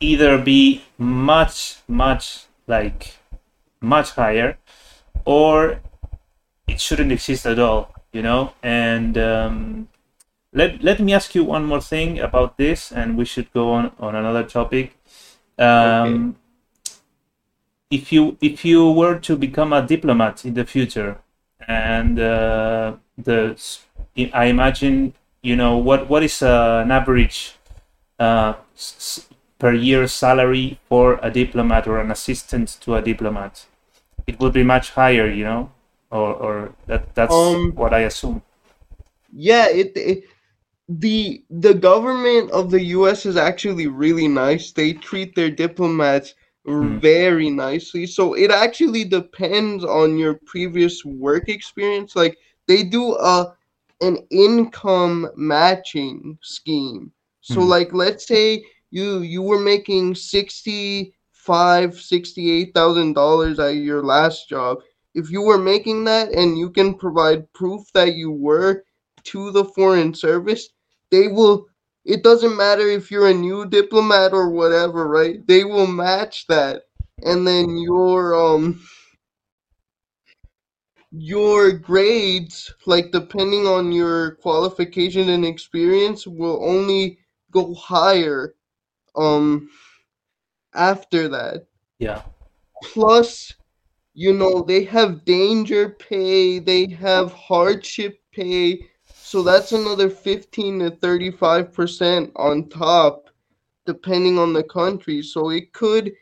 [0.00, 3.16] either be much, much like
[3.80, 4.58] much higher,
[5.24, 5.80] or
[6.68, 8.52] it shouldn't exist at all, you know.
[8.62, 9.88] And um,
[10.52, 13.92] let let me ask you one more thing about this, and we should go on
[13.98, 14.96] on another topic.
[15.82, 16.36] okay Um,
[17.90, 21.18] if you if you were to become a diplomat in the future,
[21.68, 23.56] and uh, the
[24.32, 27.54] I imagine you know what what is uh, an average
[28.18, 28.54] uh,
[29.58, 33.66] per year salary for a diplomat or an assistant to a diplomat?
[34.26, 35.72] It would be much higher, you know,
[36.10, 38.42] or or that that's um what I assume.
[39.32, 40.24] yeah it, it
[40.88, 44.72] the the government of the US is actually really nice.
[44.72, 46.34] They treat their diplomats
[46.80, 46.98] Hmm.
[47.00, 48.06] very nicely.
[48.06, 52.14] So it actually depends on your previous work experience.
[52.16, 53.52] Like they do a
[54.00, 57.12] an income matching scheme.
[57.40, 57.64] So Hmm.
[57.64, 64.02] like let's say you you were making sixty five, sixty eight thousand dollars at your
[64.02, 64.78] last job.
[65.14, 68.84] If you were making that and you can provide proof that you were
[69.24, 70.68] to the foreign service,
[71.10, 71.66] they will
[72.04, 75.46] it doesn't matter if you're a new diplomat or whatever, right?
[75.46, 76.82] They will match that.
[77.24, 78.80] And then your um
[81.10, 87.18] your grades, like depending on your qualification and experience, will only
[87.50, 88.54] go higher
[89.16, 89.70] um
[90.74, 91.66] after that.
[91.98, 92.22] Yeah.
[92.82, 93.54] Plus,
[94.12, 98.80] you know, they have danger pay, they have hardship pay,
[99.34, 103.30] so that's another 15 to 35% on top
[103.86, 105.22] depending on the country.
[105.22, 106.12] So it could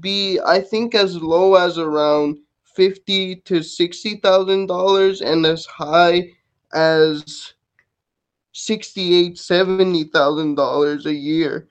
[0.00, 6.32] be, I think, as low as around fifty to sixty thousand dollars, and as high
[6.72, 7.54] as
[8.52, 11.68] sixty-eight, seventy thousand dollars a year.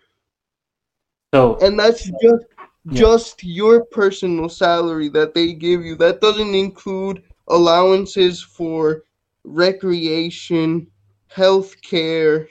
[1.34, 2.46] So And that's just
[2.90, 3.04] Yeah.
[3.04, 5.96] just your personal salary that they give you.
[5.96, 9.04] That doesn't include allowances for
[9.44, 10.91] recreation,
[11.34, 12.48] health care,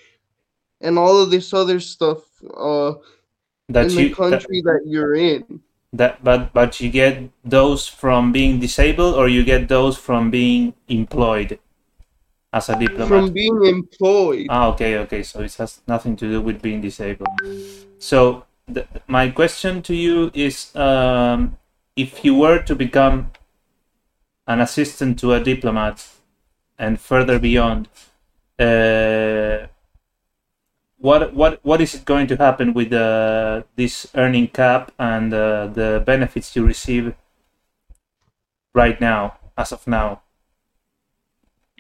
[0.81, 2.23] and all of this other stuff
[2.57, 2.95] uh,
[3.69, 5.61] that in the you that, country that you're in.
[5.93, 10.73] that but but you get those from being disabled or you get those from being
[10.89, 11.59] employed
[12.53, 13.09] as a diplomat.
[13.09, 14.47] From being employed.
[14.51, 15.23] Ah, okay, okay.
[15.23, 17.29] So it has nothing to do with being disabled.
[17.99, 21.59] So th- my question to you is, um,
[21.97, 23.31] if you were to become
[24.47, 26.09] an assistant to a diplomat
[26.79, 27.89] and further beyond,
[28.61, 29.67] uh,
[30.99, 35.67] what what what is it going to happen with uh, this earning cap and uh,
[35.69, 37.15] the benefits you receive
[38.75, 40.23] right now, as of now?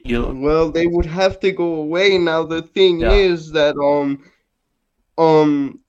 [0.04, 2.18] You Well, they would have to go away.
[2.18, 3.10] Now the thing Yeah.
[3.10, 4.24] is that um
[5.18, 5.80] um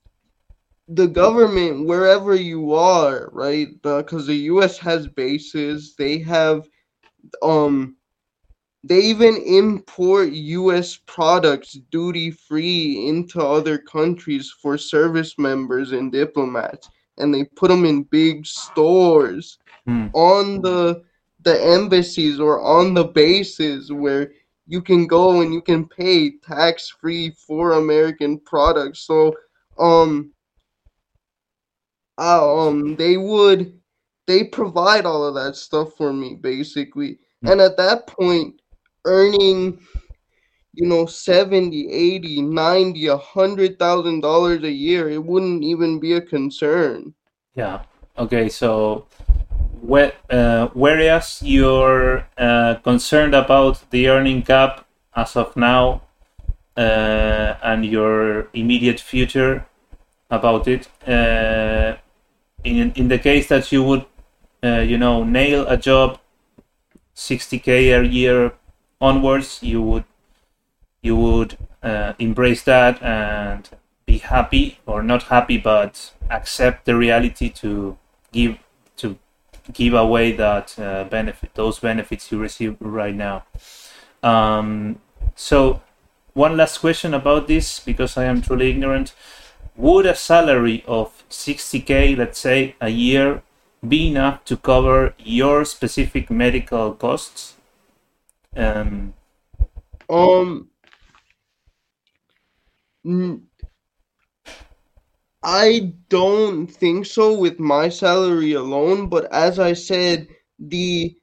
[0.88, 3.68] the government wherever you are, right?
[3.82, 4.78] Because the U.S.
[4.78, 6.68] has bases, they have
[7.42, 7.96] um
[8.84, 10.96] they even import U.S.
[11.06, 17.84] products duty free into other countries for service members and diplomats, and they put them
[17.84, 20.08] in big stores Hmm.
[20.14, 21.02] on the
[21.42, 24.32] the embassies or on the bases where
[24.66, 29.00] you can go and you can pay tax free for American products.
[29.00, 29.34] So
[29.78, 30.32] um
[32.18, 33.80] uh, um they would
[34.26, 37.18] they provide all of that stuff for me basically.
[37.44, 38.61] And at that point
[39.04, 39.78] earning
[40.74, 46.12] you know 70 80 90 a hundred thousand dollars a year it wouldn't even be
[46.14, 47.14] a concern
[47.54, 47.82] Yeah.
[48.18, 48.48] Okay.
[48.48, 49.06] So,
[49.82, 56.02] whe- uh, whereas you're uh, concerned about the earning cap as of now
[56.76, 59.66] uh, and your immediate future
[60.30, 61.96] about it, uh,
[62.64, 64.04] in in the case that you would,
[64.64, 66.18] uh, you know, nail a job,
[67.14, 68.52] 60k a year
[69.02, 70.04] onwards, you would
[71.02, 73.68] you would uh, embrace that and
[74.06, 77.98] be happy or not happy but accept the reality to
[78.30, 78.56] give
[78.96, 79.18] to
[79.72, 83.44] give away that uh, benefit those benefits you receive right now.
[84.22, 85.00] Um,
[85.34, 85.82] so
[86.34, 89.14] one last question about this because i am truly ignorant.
[89.76, 93.42] Would a salary of 60k let's say a year
[93.86, 97.56] be enough to cover your specific medical costs
[98.56, 99.14] um,
[100.08, 100.68] Um,
[105.42, 111.16] I don't think so with my salary alone, but as I said, the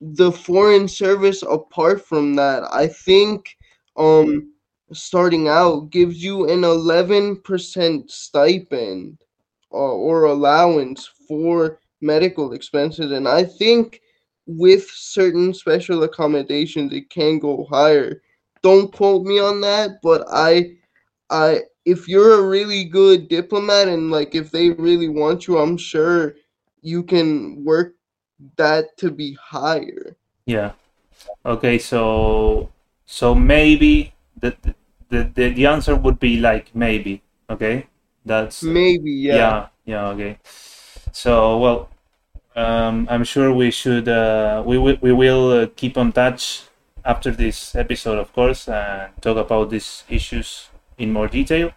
[0.00, 3.56] the foreign service apart from that, I think
[3.96, 4.52] um
[4.92, 9.18] starting out gives you an 11% stipend
[9.70, 14.00] or, or allowance for medical expenses and I think
[14.46, 18.22] with certain special accommodations it can go higher.
[18.62, 20.76] Don't quote me on that, but I
[21.30, 25.76] I if you're a really good diplomat and like if they really want you, I'm
[25.76, 26.34] sure
[26.80, 27.94] you can work
[28.56, 30.16] that to be higher.
[30.46, 30.72] Yeah.
[31.44, 32.70] Okay, so
[33.06, 34.56] so maybe the
[35.08, 37.22] the the, the answer would be like maybe.
[37.48, 37.86] Okay,
[38.24, 39.36] that's Maybe, yeah.
[39.36, 40.38] yeah yeah okay.
[41.12, 41.88] So well,
[42.56, 46.62] um, I'm sure we should uh, we we will uh, keep on touch
[47.04, 51.72] after this episode, of course, and talk about these issues in more detail.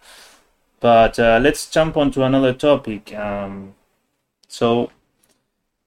[0.80, 3.14] But uh, let's jump on to another topic.
[3.14, 3.74] Um,
[4.46, 4.90] so,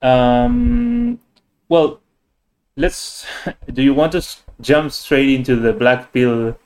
[0.01, 1.19] um,
[1.69, 2.01] well,
[2.75, 3.25] let's.
[3.73, 4.25] Do you want to
[4.59, 6.57] jump straight into the black pill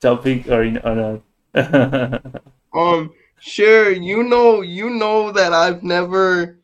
[0.00, 1.22] topic or, in, or
[1.54, 2.22] not?
[2.74, 3.90] um, sure.
[3.90, 6.57] You know, you know that I've never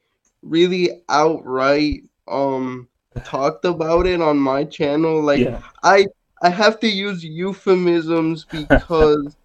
[0.45, 2.89] really outright um
[3.25, 5.23] talked about it on my channel.
[5.23, 5.61] Like yeah.
[5.83, 6.07] I
[6.43, 9.37] I have to use euphemisms because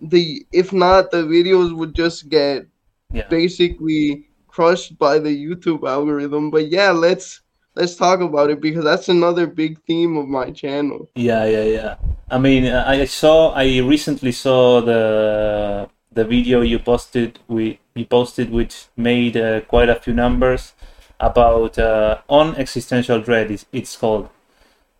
[0.00, 2.66] the if not the videos would just get
[3.12, 3.28] Yeah.
[3.28, 6.50] basically crushed by the YouTube algorithm.
[6.50, 7.40] But yeah, let's
[7.74, 11.08] let's talk about it because that's another big theme of my channel.
[11.14, 11.94] Yeah, yeah, yeah.
[12.30, 13.52] I mean, I saw.
[13.52, 17.38] I recently saw the the video you posted.
[17.48, 20.72] We you posted, which made uh, quite a few numbers
[21.20, 23.50] about uh, on existential dread.
[23.50, 24.28] It's, it's called,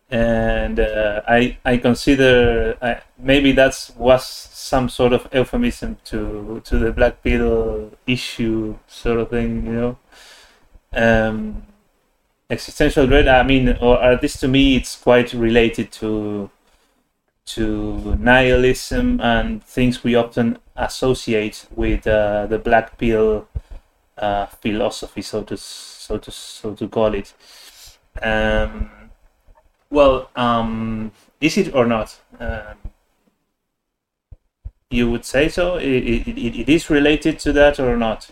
[0.09, 6.77] and uh, I I consider I, maybe that's was some sort of euphemism to to
[6.77, 9.97] the black pill issue sort of thing, you know.
[10.91, 11.63] Um,
[12.49, 13.27] existential dread.
[13.27, 16.49] I mean, or at least to me, it's quite related to
[17.45, 23.47] to nihilism and things we often associate with uh, the black pill
[24.17, 27.33] uh, philosophy, so to so to so to call it.
[28.21, 28.89] Um,
[29.89, 31.11] well, um,
[31.41, 32.19] is it or not?
[32.39, 32.77] Um,
[34.89, 35.77] you would say so.
[35.77, 38.31] It, it, it is related to that or not?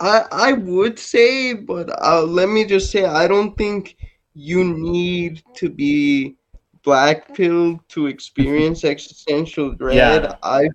[0.00, 3.96] I I would say, but uh, let me just say I don't think
[4.34, 6.36] you need to be
[6.82, 10.22] black pill to experience existential dread.
[10.24, 10.34] Yeah.
[10.42, 10.68] I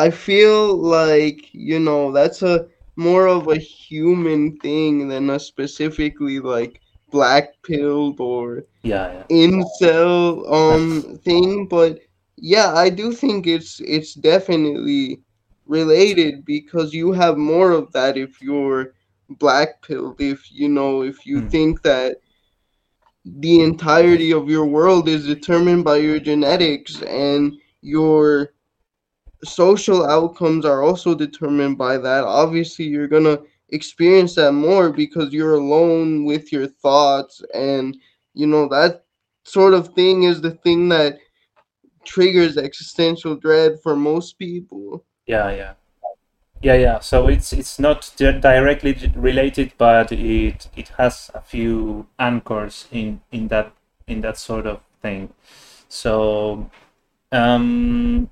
[0.00, 6.40] I feel like, you know, that's a more of a human thing than a specifically
[6.40, 6.80] like
[7.10, 9.24] black pilled or Yeah, yeah.
[9.30, 12.00] incel um thing, but
[12.36, 15.20] yeah, I do think it's it's definitely
[15.66, 18.92] related because you have more of that if you're
[19.28, 21.54] black pilled, if you know, if you Hmm.
[21.54, 22.16] think that
[23.24, 28.50] the entirety of your world is determined by your genetics and your
[29.44, 32.24] social outcomes are also determined by that.
[32.24, 33.38] Obviously, you're gonna
[33.70, 37.96] experience that more because you're alone with your thoughts, and
[38.34, 39.04] you know that
[39.44, 41.18] sort of thing is the thing that
[42.04, 45.04] triggers existential dread for most people.
[45.26, 45.72] Yeah, yeah,
[46.62, 46.98] yeah, yeah.
[47.00, 53.20] So it's it's not di- directly related, but it it has a few anchors in
[53.32, 53.72] in that
[54.06, 55.32] in that sort of thing.
[55.88, 56.70] So,
[57.32, 58.28] um,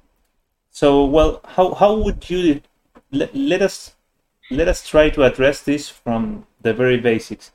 [0.79, 2.63] so well, how how would you
[3.11, 3.97] let, let us
[4.49, 7.51] let us try to address this from the very basics.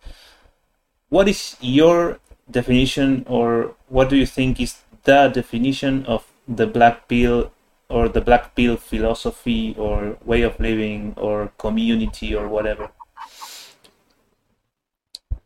[1.08, 2.20] What is your
[2.52, 7.54] definition, or what do you think is the definition of the black pill
[7.88, 12.92] or the black pill philosophy or way of living or community or whatever?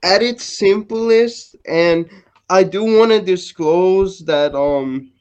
[0.02, 2.10] At its simplest, and
[2.50, 5.12] I do want to disclose that um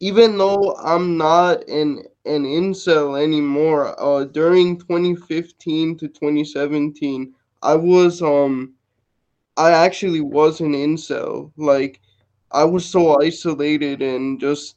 [0.00, 8.22] even though I'm not an an incel anymore, uh during 2015 to 2017, I was
[8.22, 8.74] um
[9.56, 11.52] I actually was an incel.
[11.56, 12.00] Like
[12.52, 14.76] I was so isolated and just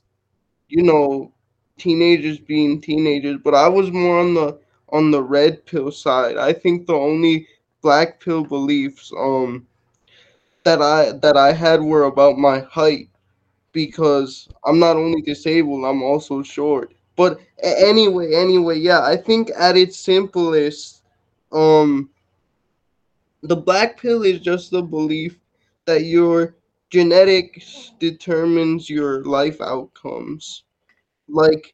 [0.70, 1.34] you know
[1.80, 4.60] teenagers being teenagers, but I was more on the
[4.90, 6.38] on the red pill side.
[6.38, 7.48] I think the only
[7.82, 9.68] black pill beliefs um
[10.64, 13.10] that I that I had were about my height
[13.72, 16.94] because I'm not only disabled, I'm also short.
[17.16, 21.04] But anyway, anyway, yeah, I think at its simplest,
[21.52, 22.10] um,
[23.44, 25.40] the black pill is just the belief
[25.86, 26.56] that your
[26.90, 30.64] genetics determines your life outcomes.
[31.28, 31.74] Like,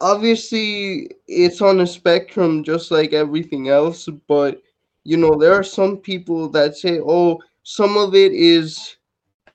[0.00, 4.62] obviously, it's on a spectrum just like everything else, but
[5.04, 8.96] you know, there are some people that say, oh, some of it is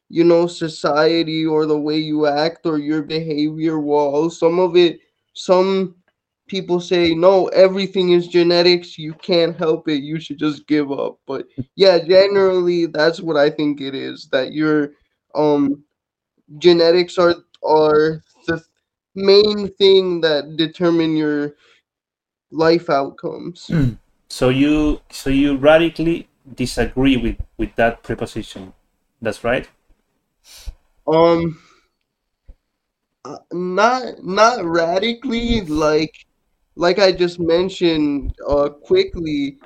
[0.09, 4.99] you know society or the way you act or your behavior while some of it
[5.33, 5.95] some
[6.47, 8.97] people say no everything is genetics.
[8.97, 10.01] You can't help it.
[10.01, 11.19] You should just give up.
[11.27, 11.45] But
[11.75, 14.91] yeah generally that's what i think it is that your
[15.35, 15.83] um
[16.57, 18.61] genetics are are the
[19.15, 21.55] main thing that determine your
[22.51, 23.69] life outcomes.
[24.29, 28.73] So you so you radically disagree with with that preposition.
[29.21, 29.67] That's right.
[31.07, 31.57] Um
[33.25, 36.13] uh, not not radically like
[36.75, 39.57] like I just mentioned uh quickly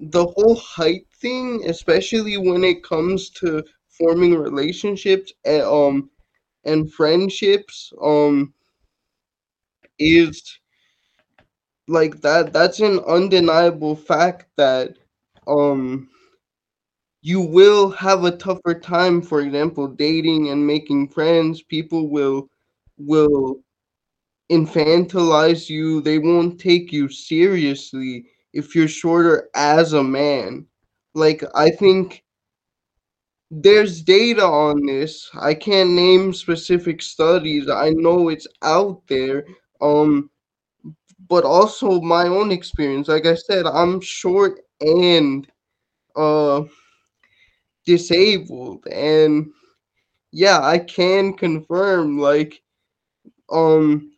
[0.00, 6.10] the whole height thing, especially when it comes to forming relationships and um
[6.64, 8.54] and friendships, um,
[9.98, 10.58] is
[11.88, 12.52] like that.
[12.52, 14.96] That's an undeniable fact that
[15.46, 16.08] um
[17.22, 19.22] you will have a tougher time.
[19.22, 21.62] For example, dating and making friends.
[21.62, 22.48] People will
[22.98, 23.60] will
[24.50, 26.00] infantilize you.
[26.00, 30.66] They won't take you seriously if you're shorter as a man.
[31.14, 32.24] Like I think
[33.50, 35.28] there's data on this.
[35.34, 37.68] I can't name specific studies.
[37.68, 39.44] I know it's out there.
[39.80, 40.30] Um
[41.28, 43.08] but also my own experience.
[43.08, 45.46] Like I said, I'm short and
[46.16, 46.62] uh
[47.84, 49.50] disabled and
[50.30, 52.62] yeah, I can confirm like
[53.50, 54.12] um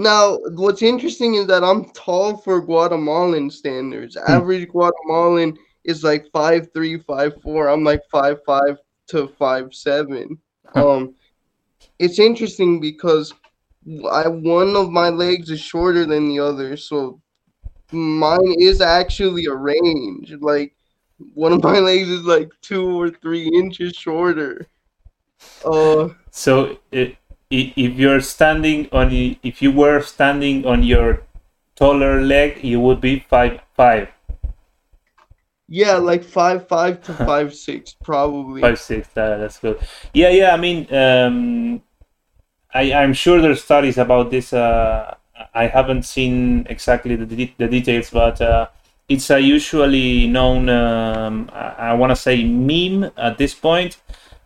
[0.00, 4.16] now, what's interesting is that I'm tall for Guatemalan standards.
[4.16, 4.32] Hmm.
[4.32, 7.68] Average Guatemalan is like five three, five four.
[7.68, 10.38] I'm like five five to five seven.
[10.74, 11.14] Um,
[11.98, 13.34] it's interesting because
[14.10, 17.20] I one of my legs is shorter than the other, so
[17.92, 20.32] mine is actually a range.
[20.40, 20.74] Like
[21.34, 24.66] one of my legs is like two or three inches shorter.
[25.64, 27.16] Uh, So i-
[27.52, 29.12] i- if you're standing on,
[29.42, 31.22] if you were standing on your
[31.76, 34.08] taller leg, you would be five five,
[35.68, 38.60] yeah, like five five to five six probably.
[38.60, 39.08] five six.
[39.14, 39.78] That, that's good.
[40.12, 40.54] Yeah, yeah.
[40.54, 41.82] I mean, um,
[42.74, 44.52] I I'm sure there's studies about this.
[44.52, 45.14] Uh,
[45.54, 48.68] I haven't seen exactly the de- the details, but uh,
[49.10, 50.68] it's a usually known.
[50.68, 53.98] Um, I, I want to say meme at this point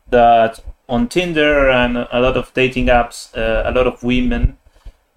[0.08, 4.56] that on Tinder and a lot of dating apps, uh, a lot of women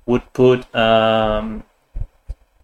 [0.05, 1.63] would put um,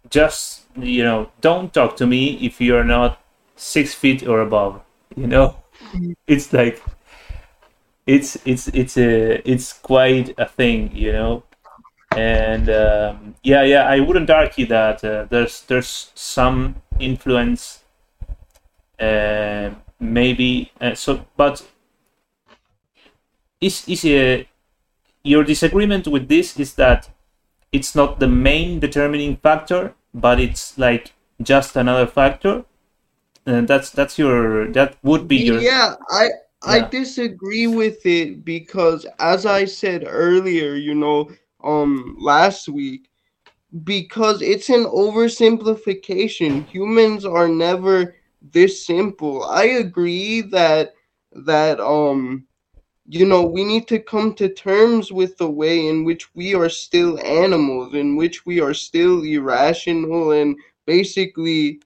[0.09, 3.21] just you know don't talk to me if you're not
[3.55, 4.81] six feet or above.
[5.15, 5.55] You know,
[6.27, 6.81] it's like
[8.05, 10.91] it's it's it's a it's quite a thing.
[10.95, 11.43] You know,
[12.17, 17.83] and um, yeah, yeah, I wouldn't argue that uh, there's there's some influence.
[18.99, 21.65] Uh, maybe uh, so, but
[23.61, 24.43] is is uh,
[25.23, 27.09] your disagreement with this is that
[27.71, 32.65] it's not the main determining factor, but it's like just another factor.
[33.45, 36.29] And that's that's your that would be your Yeah, I
[36.65, 41.29] I disagree with it because as I said earlier, you know,
[41.63, 43.09] um last week,
[43.83, 46.65] because it's an oversimplification.
[46.67, 49.43] Humans are never this simple.
[49.45, 50.93] I agree that
[51.33, 52.45] that um
[53.07, 56.69] you know, we need to come to terms with the way in which we are
[56.69, 60.55] still animals, in which we are still irrational and
[60.85, 61.79] basically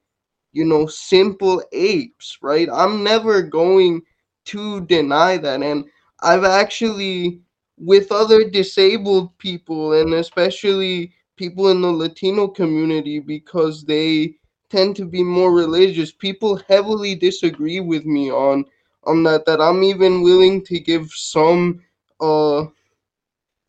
[0.54, 2.68] you know, simple apes, right?
[2.74, 4.02] I'm never going
[4.46, 5.62] to deny that.
[5.62, 5.86] And
[6.22, 7.42] I've actually,
[7.78, 14.36] with other disabled people, and especially people in the Latino community, because they
[14.70, 18.66] tend to be more religious, people heavily disagree with me on
[19.06, 21.82] on that that I'm even willing to give some
[22.20, 22.66] uh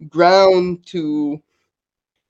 [0.09, 1.41] ground to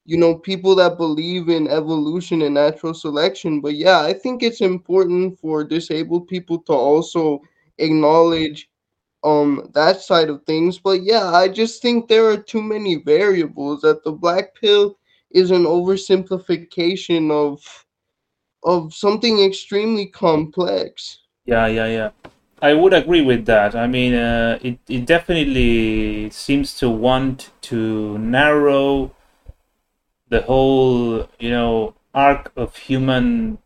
[0.06, 3.60] you know, people that believe in evolution and natural selection.
[3.60, 7.42] But yeah, I think it's important for disabled people to also
[7.76, 8.70] acknowledge
[9.24, 10.78] um that side of things.
[10.78, 14.98] But yeah, I just think there are too many variables that the black pill
[15.30, 17.60] is an oversimplification of
[18.64, 21.20] of something extremely complex.
[21.44, 22.10] yeah yeah yeah.
[22.60, 23.76] I would agree with that.
[23.76, 29.12] I mean, uh, it it definitely seems to want to narrow
[30.28, 33.58] the whole you know arc of human.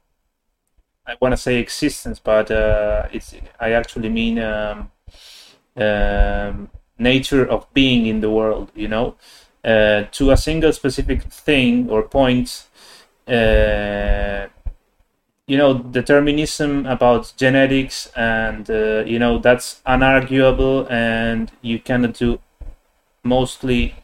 [1.07, 4.92] I want to say existence, but uh, it's I actually mean um,
[5.77, 8.71] um, nature of being in the world.
[8.75, 9.17] You know,
[9.65, 12.67] uh, to a single specific thing or point.
[13.29, 14.49] Uh,
[15.47, 22.39] you know determinism about genetics and uh, you know that's unarguable and you cannot do
[23.25, 23.95] mostly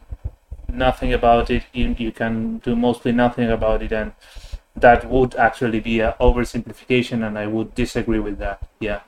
[0.69, 4.13] nothing about it you, you can do mostly nothing about it and
[4.75, 9.01] that would actually be an oversimplification and i would disagree with that yeah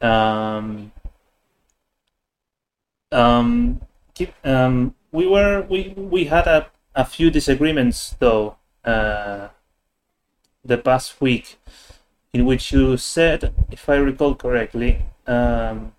[0.00, 0.92] um,
[3.14, 3.80] um,
[4.14, 9.48] keep, um, we were we we had a, a few disagreements though uh,
[10.64, 11.56] the past week
[12.32, 15.92] in which you said if i recall correctly um,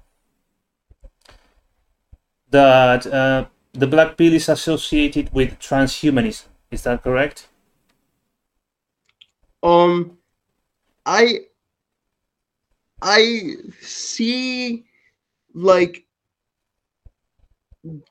[2.52, 6.46] that uh, the black pill is associated with transhumanism.
[6.72, 7.48] Is that correct?
[9.62, 10.18] Um
[11.06, 11.42] I
[13.02, 14.86] I see
[15.54, 16.06] like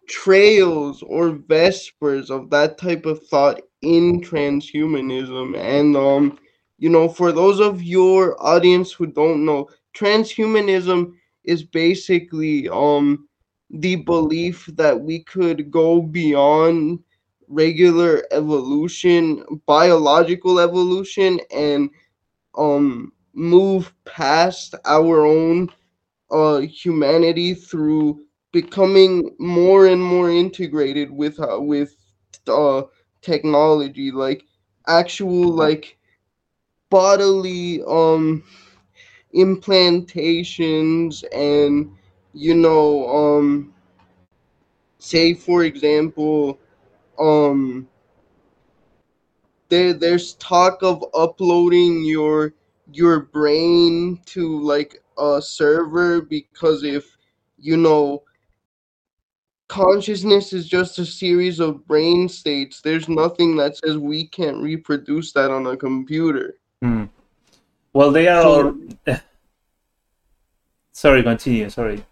[0.08, 5.56] trails or vespers of that type of thought in transhumanism.
[5.58, 6.38] And um
[6.78, 11.12] you know for those of your audience who don't know transhumanism
[11.44, 13.28] is basically um
[13.70, 17.00] the belief that we could go beyond
[17.48, 21.90] regular evolution biological evolution and
[22.56, 25.68] um move past our own
[26.30, 28.20] uh humanity through
[28.54, 31.96] becoming more and more integrated with uh, with
[32.48, 32.82] uh
[33.20, 34.44] technology like
[34.86, 35.98] actual like
[36.90, 38.42] bodily um
[39.34, 41.90] implantations and
[42.32, 43.72] you know um
[44.98, 46.58] say for example
[47.18, 47.88] um
[49.68, 52.54] there there's talk of uploading your
[52.92, 57.16] your brain to like a server because if
[57.58, 58.22] you know
[59.74, 65.32] consciousness is just a series of brain states there's nothing that says we can't reproduce
[65.32, 67.04] that on a computer Hmm.
[67.92, 69.16] Well, they are So- all.
[70.92, 71.68] sorry, continue.
[71.70, 72.04] Sorry.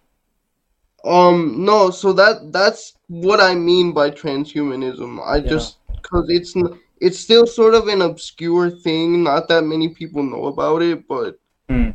[1.05, 5.49] um no so that that's what i mean by transhumanism i Yeah.
[5.55, 6.53] just because it's
[7.01, 11.39] it's still sort of an obscure thing not that many people know about it but
[11.69, 11.91] Hmm.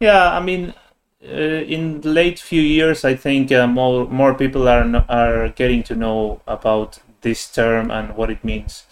[0.00, 0.74] Yeah, I mean,
[1.24, 5.82] uh, in the late few years, I think uh, more more people are are getting
[5.84, 8.84] to know about this term and what it means.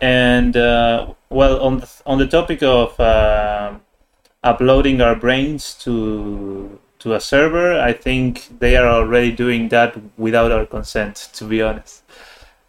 [0.00, 3.74] And uh, well, on the on the topic of uh,
[4.42, 10.52] uploading our brains to to a server, I think they are already doing that without
[10.52, 11.30] our consent.
[11.34, 12.02] To be honest,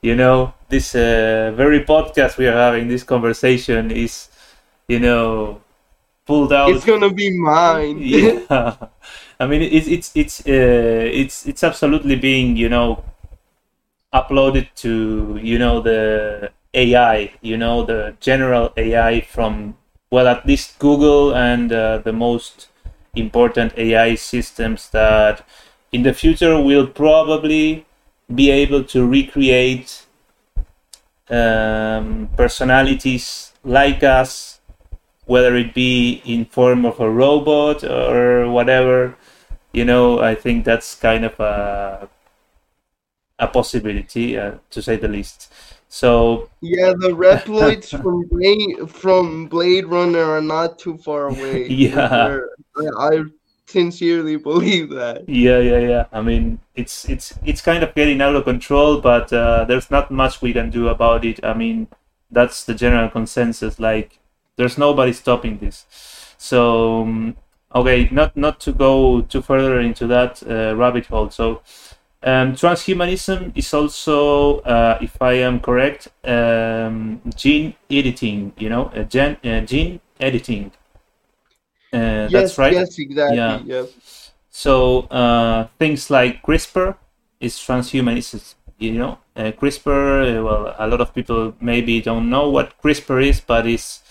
[0.02, 4.30] you know, this uh, very podcast we are having, this conversation is,
[4.88, 5.62] you know,
[6.28, 7.98] pulled out it's gonna be mine.
[8.02, 8.76] Yeah.
[9.40, 13.04] I mean it's it's it's uh, it's it's absolutely being you know
[14.14, 19.76] uploaded to you know the ai you know the general ai from
[20.12, 22.68] well at least google and uh, the most
[23.16, 25.46] important ai systems that
[25.92, 27.86] in the future will probably
[28.34, 30.06] be able to recreate
[31.30, 34.57] um, personalities like us
[35.28, 39.16] whether it be in form of a robot or whatever
[39.74, 42.10] you know i think that's kind of a
[43.40, 45.52] a possibility uh, to say the least
[45.90, 51.68] so Yeah, the Reploids from Blade from Blade Runner are not too far away.
[51.70, 52.40] Yeah.
[52.76, 53.24] I, I
[53.68, 55.28] sincerely believe that.
[55.28, 59.32] yeah yeah yeah i mean it's it's it's kind of getting out of control but
[59.34, 61.88] uh, there's not much we can do about it i mean
[62.32, 64.20] that's the general consensus like
[64.58, 65.86] there's nobody stopping this
[66.38, 67.36] so um,
[67.74, 71.62] okay not not to go too further into that uh, rabbit hole so
[72.24, 79.04] um, transhumanism is also uh, if i am correct um, gene editing you know uh,
[79.04, 80.72] gen, uh, gene editing
[81.94, 83.38] uh, yes, that's right yes, exactly.
[83.38, 83.62] Yeah.
[83.66, 83.86] Yeah.
[84.50, 86.96] so uh, things like CRISPR
[87.40, 88.56] is transhumanism.
[88.78, 90.44] You know, uh, CRISPR.
[90.44, 94.04] Well, a lot of people maybe don't know what CRISPR is, but it's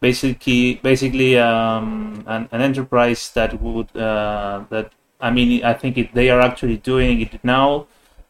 [0.00, 6.14] basically basically um, an, an enterprise that would uh, that I mean I think it,
[6.14, 7.86] they are actually doing it now.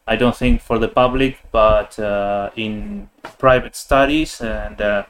[0.07, 3.09] I don't think for the public, but uh, in
[3.39, 5.03] private studies, and uh,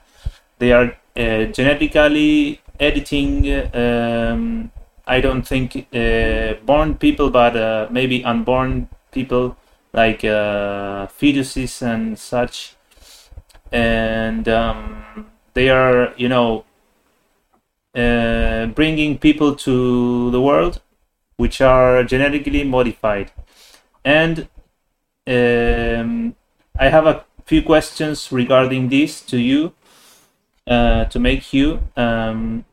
[0.58, 3.47] they are uh, genetically editing.
[3.76, 4.72] Um,
[5.05, 9.55] I don't think uh, born people, but uh, maybe unborn people,
[9.93, 12.76] like fetuses and such,
[13.72, 15.28] and um,
[15.58, 16.66] they are, you know,
[17.95, 20.82] uh, bringing people to the world,
[21.38, 23.32] which are genetically modified,
[24.05, 24.47] and
[25.26, 26.36] um,
[26.78, 29.74] I have a few questions regarding this to you,
[30.68, 31.80] uh, to make you.
[31.95, 32.66] Um,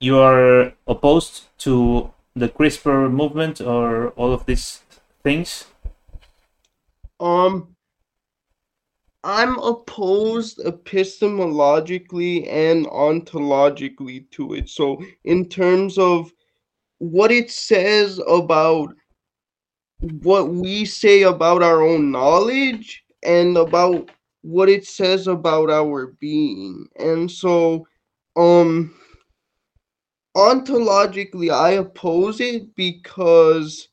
[0.00, 4.80] you are opposed to the CRISPR movement or all of these
[5.22, 5.66] things?
[7.20, 7.76] Um,
[9.28, 14.70] I'm opposed epistemologically and ontologically to it.
[14.70, 16.32] So, in terms of
[16.96, 18.94] what it says about
[20.22, 24.10] what we say about our own knowledge and about
[24.40, 26.86] what it says about our being.
[26.96, 27.86] And so,
[28.34, 28.94] um,
[30.34, 33.88] ontologically, I oppose it because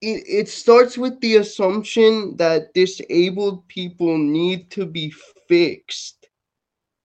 [0.00, 5.10] it, it starts with the assumption that disabled people need to be
[5.48, 6.28] fixed.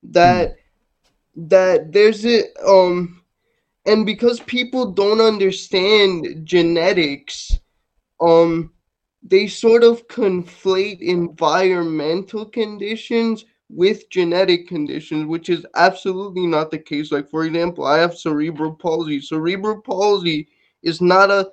[0.04, 0.56] That
[1.36, 3.22] that there's a um
[3.86, 7.60] and because people don't understand genetics
[8.22, 8.72] um
[9.22, 17.12] they sort of conflate environmental conditions with genetic conditions which is absolutely not the case.
[17.12, 19.20] Like for example i have cerebral palsy.
[19.22, 20.48] Cerebral palsy
[20.84, 21.50] is not a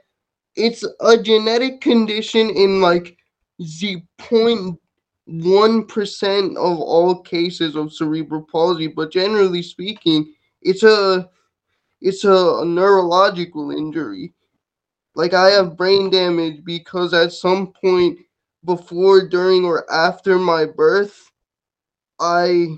[0.57, 3.17] it's a genetic condition in like
[3.59, 4.79] the point
[5.27, 11.29] one percent of all cases of cerebral palsy, but generally speaking, it's a
[12.01, 14.33] it's a, neurological injury.
[15.15, 18.19] Like I have brain damage because at some point
[18.65, 21.31] before, during, or after my birth,
[22.19, 22.77] I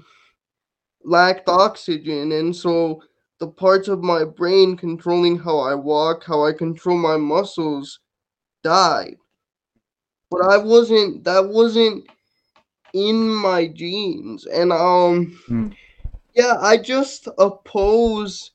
[1.04, 3.02] lacked oxygen, and so
[3.42, 7.98] the parts of my brain controlling how I walk, how I control my muscles,
[8.62, 9.16] died.
[10.30, 11.24] But I wasn't.
[11.24, 12.06] That wasn't
[12.94, 15.74] in my genes and um Mm.
[16.34, 18.50] yeah i just oppose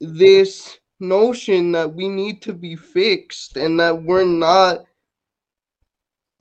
[0.00, 4.84] this notion that we need to be fixed and that we're not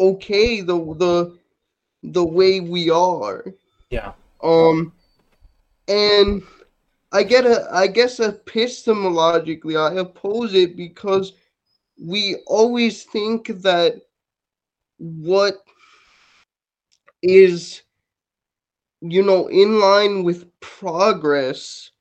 [0.01, 1.37] okay the the
[2.03, 3.45] the way we are
[3.89, 4.11] Yeah.
[4.43, 4.91] um
[5.87, 6.43] and
[7.11, 11.33] i get a i guess epistemologically i oppose it because
[11.99, 14.01] we always think that
[14.97, 15.55] what
[17.21, 17.81] is
[19.01, 21.91] you know in line with progress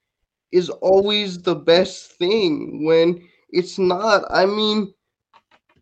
[0.52, 4.24] is always the best thing when it's not.
[4.30, 4.92] I mean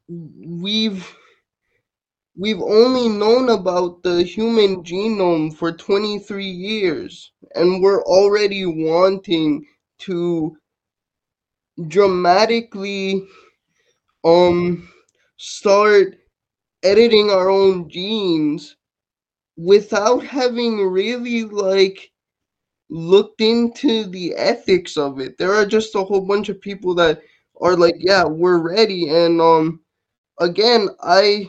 [0.08, 1.16] we've
[2.38, 9.66] we've only known about the human genome for 23 years and we're already wanting
[9.98, 10.56] to
[11.88, 13.26] dramatically
[14.24, 14.88] um
[15.36, 16.16] start
[16.82, 18.76] editing our own genes
[19.56, 22.10] without having really like
[22.90, 25.36] looked into the ethics of it.
[25.38, 27.22] There are just a whole bunch of people that
[27.60, 29.08] are like, yeah, we're ready.
[29.10, 29.80] And um,
[30.40, 31.48] again, I,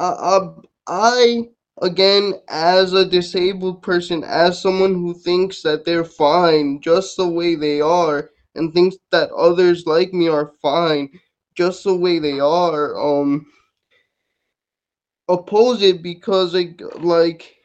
[0.00, 0.48] I,
[0.86, 1.48] I,
[1.82, 7.54] again, as a disabled person, as someone who thinks that they're fine just the way
[7.54, 11.10] they are, and thinks that others like me are fine
[11.54, 13.46] just the way they are, um,
[15.28, 17.56] oppose it because like like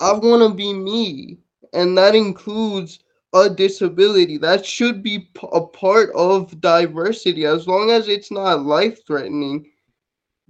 [0.00, 1.38] I want to be me
[1.72, 3.00] and that includes
[3.32, 4.36] a disability.
[4.38, 7.46] That should be a part of diversity.
[7.46, 9.70] As long as it's not life threatening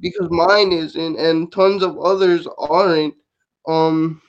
[0.00, 3.14] because mine isn't and tons of others aren't
[3.68, 4.20] um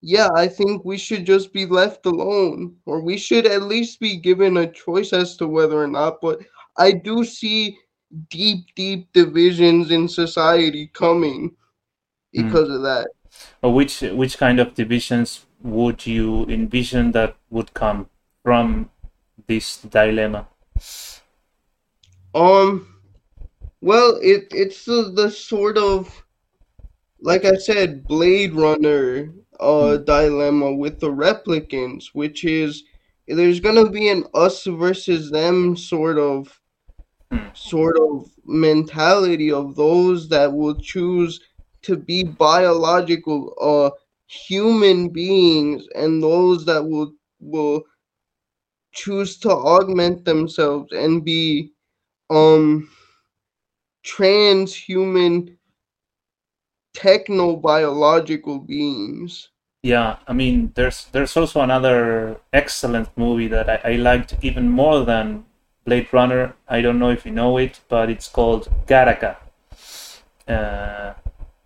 [0.00, 4.16] yeah i think we should just be left alone or we should at least be
[4.16, 6.40] given a choice as to whether or not but
[6.76, 7.76] i do see
[8.28, 11.54] deep, deep divisions in society coming
[12.32, 13.08] because of that.
[13.62, 18.08] Which which kind of divisions would you envision that would come
[18.42, 18.90] from
[19.46, 20.46] this dilemma?
[22.34, 22.93] Um,
[23.84, 26.24] well, it it's the, the sort of
[27.20, 32.84] like I said, Blade Runner uh dilemma with the replicants, which is
[33.28, 36.60] there's gonna be an us versus them sort of
[37.54, 41.40] sort of mentality of those that will choose
[41.82, 43.90] to be biological uh
[44.26, 47.84] human beings and those that will will
[48.92, 51.72] choose to augment themselves and be
[52.30, 52.88] um
[54.04, 55.56] transhuman
[56.94, 59.50] techno-biological beings
[59.82, 65.04] Yeah, I mean, there's there's also another excellent movie that I, I liked even more
[65.04, 65.44] than
[65.84, 66.54] Blade Runner.
[66.68, 69.36] I don't know if you know it, but it's called Gattaca.
[70.48, 71.12] Uh,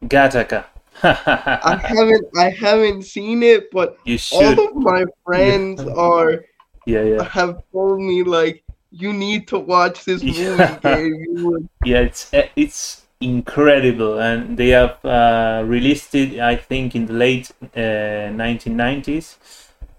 [0.02, 0.64] Gattaca.
[1.02, 6.44] I haven't I haven't seen it, but you all of my friends are
[6.86, 10.78] Yeah, yeah, have told me like you need to watch this movie, Yeah.
[10.80, 11.12] Gabe.
[11.20, 12.00] You would yeah.
[12.00, 16.40] It's eh, it's incredible, and they have uh, released it.
[16.40, 19.36] I think in the late uh, 1990s.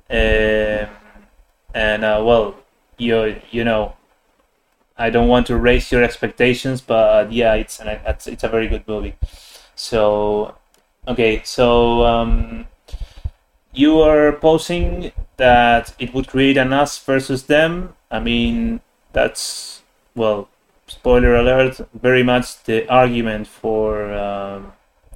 [0.09, 0.89] Um,
[1.73, 2.55] and uh, well,
[2.97, 3.93] you you know,
[4.97, 8.67] I don't want to raise your expectations, but yeah, it's an it's, it's a very
[8.67, 9.15] good movie.
[9.75, 10.55] So,
[11.07, 12.67] okay, so um,
[13.73, 17.95] you are posing that it would create an us versus them.
[18.11, 18.81] I mean,
[19.13, 19.81] that's
[20.13, 20.49] well,
[20.85, 24.73] spoiler alert, very much the argument for um,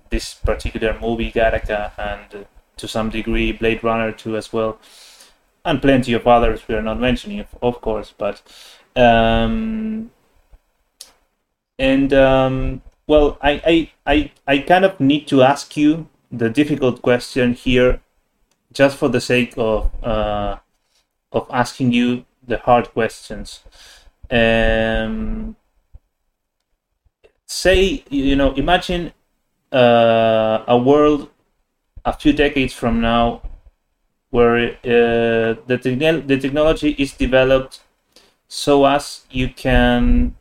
[0.09, 2.47] this particular movie, Gattaca, and uh,
[2.77, 4.79] to some degree Blade Runner 2 as well,
[5.65, 8.41] and plenty of others we are not mentioning, of, of course, but
[8.95, 10.09] um,
[11.77, 13.51] and um, well, I,
[14.05, 17.99] I I I kind of need to ask you the difficult question here
[18.73, 20.57] just for the sake of uh,
[21.31, 23.63] of asking you the hard questions.
[24.29, 25.55] Um,
[27.47, 29.13] say you know, imagine
[29.71, 31.29] uh, a world
[32.05, 33.41] a few decades from now
[34.29, 37.81] where uh, the, te- the technology is developed
[38.47, 40.35] so as you can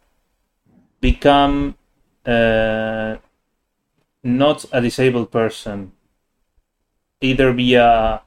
[1.01, 1.77] become
[2.27, 3.17] uh,
[4.23, 5.93] not a disabled person
[7.23, 8.23] either via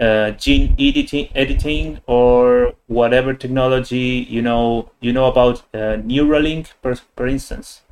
[0.00, 6.94] uh, gene editing, editing or whatever technology you know you know about uh, Neuralink, per,
[7.16, 7.82] for instance.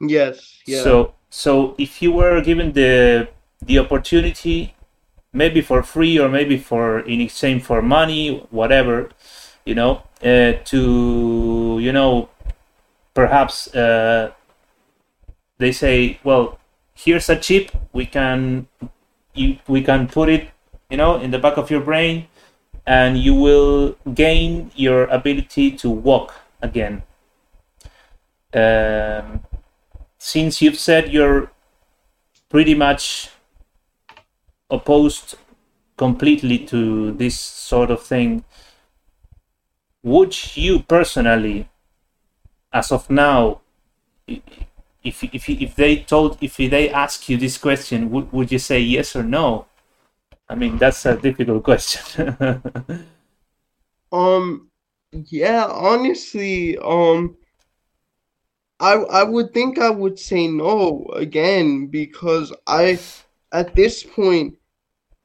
[0.00, 0.60] Yes.
[0.66, 0.82] Yeah.
[0.82, 3.28] So so if you were given the
[3.64, 4.74] the opportunity,
[5.32, 9.10] maybe for free or maybe for in exchange for money, whatever,
[9.64, 12.28] you know, uh, to you know,
[13.14, 14.32] perhaps uh,
[15.58, 16.58] they say, well,
[16.94, 18.66] here's a chip, we can
[19.34, 20.50] you, we can put it
[20.90, 22.26] you know in the back of your brain
[22.86, 27.02] and you will gain your ability to walk again.
[28.54, 29.44] Um,
[30.18, 31.50] since you've said you're
[32.50, 33.30] pretty much
[34.68, 35.36] opposed
[35.96, 38.44] completely to this sort of thing
[40.02, 41.68] would you personally
[42.72, 43.60] as of now
[45.04, 48.78] if if if they told if they ask you this question would would you say
[48.78, 49.66] yes or no
[50.52, 52.36] I mean, that's a difficult question.
[54.12, 54.70] um,
[55.30, 57.38] yeah, honestly, um,
[58.80, 62.98] I I would think I would say no again because I,
[63.52, 64.58] at this point,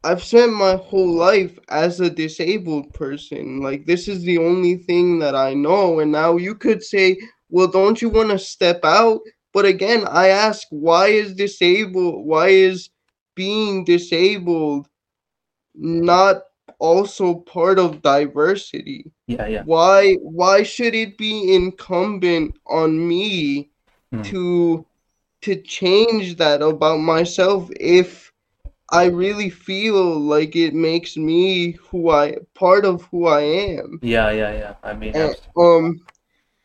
[0.01, 3.59] I've spent my whole life as a disabled person.
[3.59, 7.17] Like this is the only thing that I know, and now you could say,
[7.49, 9.19] well, don't you want to step out?
[9.57, 12.25] But again, I ask, why is disabled?
[12.27, 12.91] Why is
[13.35, 14.87] being disabled?
[15.75, 16.43] not
[16.79, 19.11] also part of diversity?
[19.27, 19.65] Yeah, yeah.
[19.65, 23.71] Why why should it be incumbent on me
[24.11, 24.31] Hmm.
[24.31, 24.85] to
[25.43, 28.31] to change that about myself if
[28.91, 34.03] I really feel like it makes me who I part of who I am?
[34.03, 34.75] Yeah, yeah, yeah.
[34.83, 36.01] I mean, And, um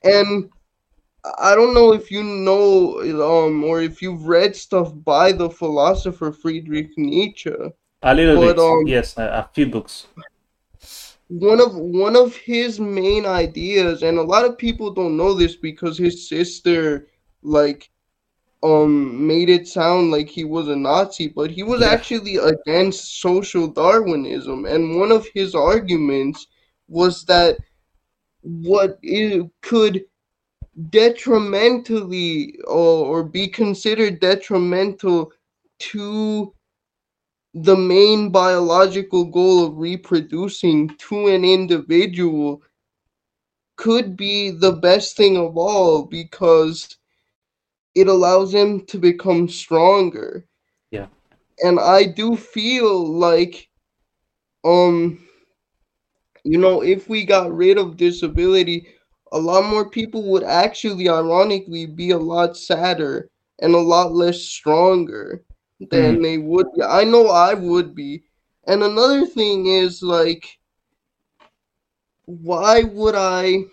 [0.05, 0.52] and
[1.39, 6.33] I don't know if you know um or if you've read stuff by the philosopher
[6.33, 7.55] Friedrich Nietzsche.
[8.03, 8.63] a little but, bit.
[8.63, 10.07] um, yes, a, a few books.
[11.29, 15.57] one of one of his main ideas and a lot of people don't know this
[15.57, 17.07] because his sister
[17.43, 17.89] like
[18.63, 21.89] um made it sound like he was a nazi but he was Yeah.
[21.91, 26.47] actually against social darwinism and one of his arguments
[26.89, 27.57] was that
[28.43, 30.05] what it could
[30.91, 35.33] detrimentally or, or be considered detrimental
[35.79, 36.55] to
[37.55, 42.63] the main biological goal of reproducing to an individual
[43.77, 46.97] could be the best thing of all because
[47.95, 50.47] it allows them to become stronger.
[50.91, 51.09] Yeah.
[51.63, 53.69] And I do feel like
[54.65, 55.19] um
[56.45, 58.87] you know if we got rid of disability
[59.33, 63.31] a lot more people would actually ironically be a lot sadder
[63.61, 65.45] and a lot less stronger
[65.81, 66.83] than they would be.
[66.83, 68.25] I know I would be.
[68.67, 70.59] And another thing is like
[72.27, 73.65] why would I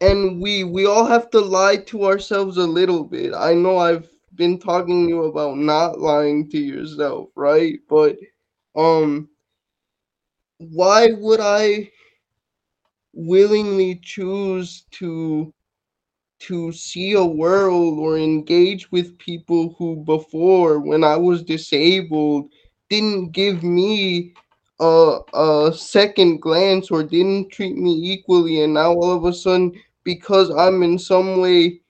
[0.00, 3.32] and we we all have to lie to ourselves a little bit.
[3.34, 7.78] I know I've been talking to you about not lying to yourself, right?
[7.88, 8.16] But
[8.76, 9.30] um
[10.58, 11.90] why would I
[13.14, 15.52] willingly choose to
[16.40, 22.50] to see a world or engage with people who before when I was disabled
[22.90, 24.34] didn't give me
[24.80, 28.62] a, a second glance or didn't treat me equally.
[28.62, 31.80] And now all of a sudden because I'm in some way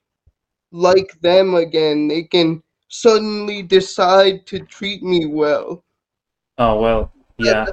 [0.70, 5.82] like them again they can suddenly decide to treat me well.
[6.58, 7.66] Oh well, yeah,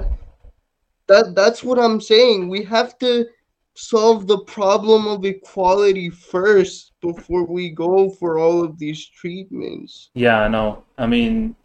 [1.06, 2.48] that that's what I'm saying.
[2.48, 3.26] We have to
[3.74, 10.10] solve the problem of equality first before we go for all of these treatments.
[10.14, 10.46] yeah.
[10.48, 11.56] No, I mean,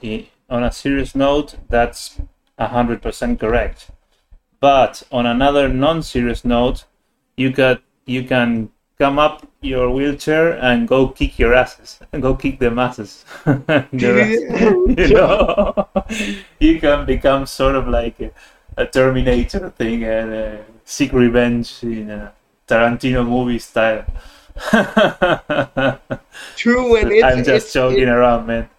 [0.49, 2.19] on a serious note, that's
[2.57, 3.91] a hundred percent correct.
[4.59, 6.85] But on another non-serious note,
[7.35, 12.35] you got you can come up your wheelchair and go kick your asses, and go
[12.35, 13.25] kick the masses.
[13.45, 13.85] Ass.
[13.91, 15.87] you know,
[16.59, 18.31] you can become sort of like a,
[18.77, 22.33] a Terminator thing and uh, seek revenge in a
[22.67, 24.05] Tarantino movie style.
[26.55, 28.69] True, and it's I'm just it's, joking around, man.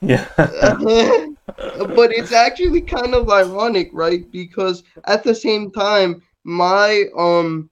[0.00, 0.26] Yeah.
[0.36, 4.30] but it's actually kind of ironic, right?
[4.30, 7.70] Because at the same time, my um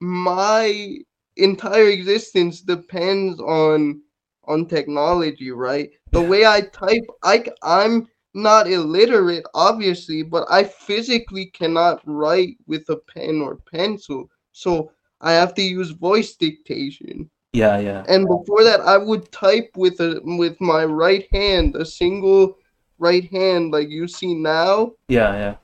[0.00, 0.96] my
[1.36, 4.00] entire existence depends on
[4.44, 5.90] on technology, right?
[6.10, 12.88] The way I type, I I'm not illiterate, obviously, but I physically cannot write with
[12.88, 17.30] a pen or pencil, so I have to use voice dictation.
[17.52, 18.04] Yeah, yeah.
[18.08, 22.56] And before that, I would type with a with my right hand, a single
[22.98, 24.92] right hand, like you see now.
[25.08, 25.54] Yeah, yeah.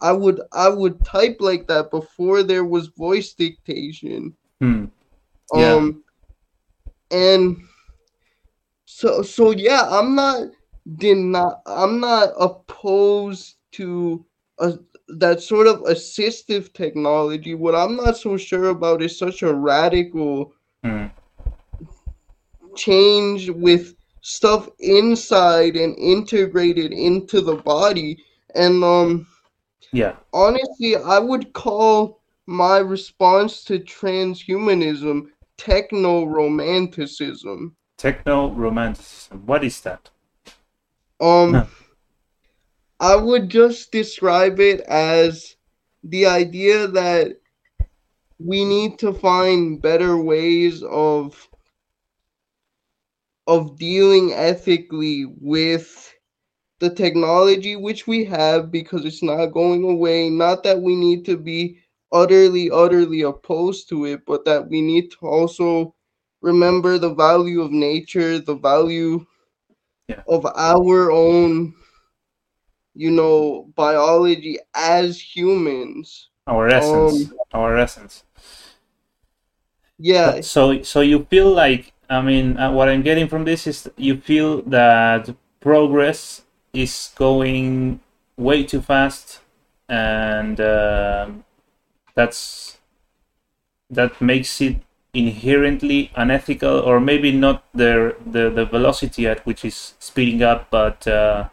[0.00, 4.34] I would I would type like that before there was voice dictation.
[4.60, 4.86] Hmm.
[5.54, 5.72] Yeah.
[5.72, 6.04] Um
[7.10, 7.56] and
[8.84, 10.48] so so yeah, I'm not
[10.96, 14.24] did not I'm not opposed to
[14.58, 14.74] a,
[15.08, 17.54] that sort of assistive technology.
[17.54, 21.06] What I'm not so sure about is such a radical Hmm.
[22.76, 28.22] change with stuff inside and integrated into the body.
[28.54, 29.26] And um
[29.92, 30.16] Yeah.
[30.32, 37.76] honestly, I would call my response to transhumanism techno romanticism.
[37.96, 39.46] Techno romanticism.
[39.46, 40.10] What is that?
[41.24, 41.66] Um, Huh.
[43.00, 45.56] I would just describe it as
[46.02, 47.40] the idea that
[48.38, 51.48] we need to find better ways of
[53.46, 56.14] of dealing ethically with
[56.80, 60.30] the technology which we have because it's not going away.
[60.30, 61.78] Not that we need to be
[62.12, 65.94] utterly, utterly opposed to it, but that we need to also
[66.42, 69.26] remember the value of nature, the value
[70.08, 70.22] Yeah.
[70.28, 71.74] of our own,
[72.94, 76.30] you know, biology as humans.
[76.46, 77.30] Our essence.
[77.30, 78.24] Um, our essence.
[79.98, 83.88] Yeah, So, so you feel like, I mean, uh, what I'm getting from this is
[83.96, 86.42] you feel that progress
[86.72, 88.00] is going
[88.36, 89.40] way too fast,
[89.88, 91.44] and um
[92.14, 92.78] that's
[93.90, 94.76] that makes it
[95.14, 101.06] inherently unethical, or maybe not the the, the velocity at which is speeding up, but
[101.06, 101.48] uh,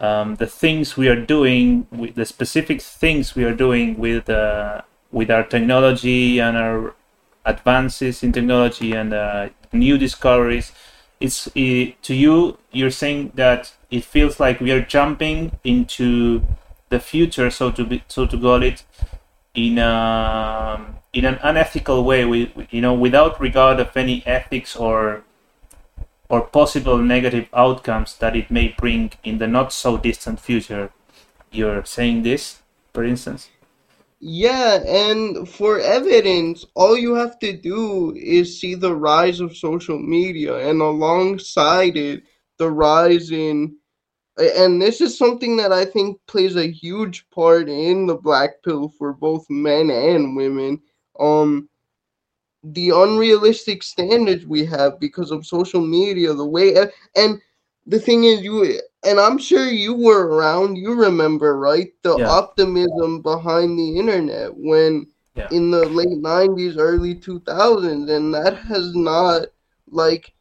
[0.00, 4.82] um, the things we are doing, with the specific things we are doing with uh,
[5.10, 6.94] with our technology and our
[7.44, 10.72] advances in technology and uh, new discoveries
[11.20, 16.42] it's uh, to you you're saying that it feels like we are jumping into
[16.90, 18.84] the future so to be so to call it
[19.66, 25.24] in a, in an unethical way with you know without regard of any ethics or
[26.28, 30.90] or possible negative outcomes that it may bring in the not so distant future.
[31.50, 32.62] You're saying this
[32.98, 33.50] for instance?
[34.20, 39.98] Yeah, and for evidence, all you have to do is see the rise of social
[39.98, 42.24] media and alongside it,
[42.58, 43.77] the rise in,
[44.38, 48.88] and this is something that I think plays a huge part in the black pill
[48.88, 50.80] for both men and women.
[51.18, 51.68] Um,
[52.62, 56.74] the unrealistic standards we have because of social media, the way,
[57.16, 57.40] and
[57.86, 61.88] the thing is, you and I'm sure you were around, you remember, right?
[62.02, 62.26] The Yeah.
[62.26, 65.50] optimism behind the internet when Yeah.
[65.50, 69.42] in the late 90s, early 2000s, and that has not,
[69.90, 70.32] like,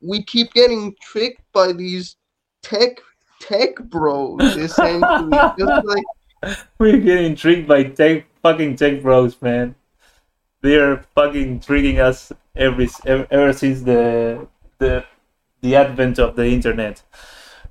[0.00, 2.16] we keep getting tricked by these
[2.62, 2.98] tech
[3.40, 6.04] tech bros essentially just like
[6.78, 9.74] We're getting intrigued by tech, fucking tech bros, man.
[10.60, 14.46] They're fucking tricking us every ever, ever since the
[14.78, 15.04] the
[15.62, 17.02] the advent of the internet.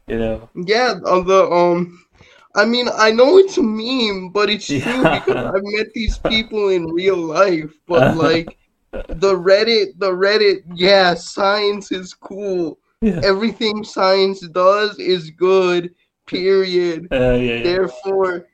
[0.07, 0.49] You know.
[0.55, 2.05] Yeah, on the um
[2.55, 5.20] I mean I know it's a meme, but it's true Yeah.
[5.20, 7.72] because I've met these people in real life.
[7.88, 8.57] But like
[8.91, 12.80] the Reddit the Reddit, yeah, science is cool.
[13.01, 13.21] Yeah.
[13.23, 15.93] Everything science does is good,
[16.27, 17.07] period.
[17.11, 17.63] Uh, yeah, yeah.
[17.63, 18.47] Therefore,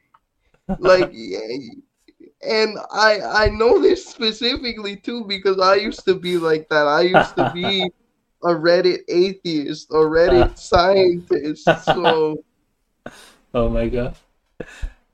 [0.79, 1.39] like yeah,
[2.47, 6.87] and I I know this specifically too because I used to be like that.
[6.87, 7.91] I used to be
[8.43, 11.65] a Reddit atheist, a Reddit scientist.
[11.85, 12.43] So
[13.53, 14.15] Oh my god.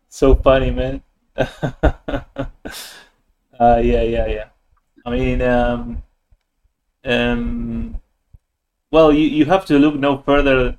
[0.10, 1.02] So funny, man.
[1.38, 1.48] uh,
[3.60, 4.50] yeah, yeah, yeah.
[5.06, 6.04] I mean, um,
[7.06, 8.00] um,
[8.92, 10.78] well, you, you have to look no further.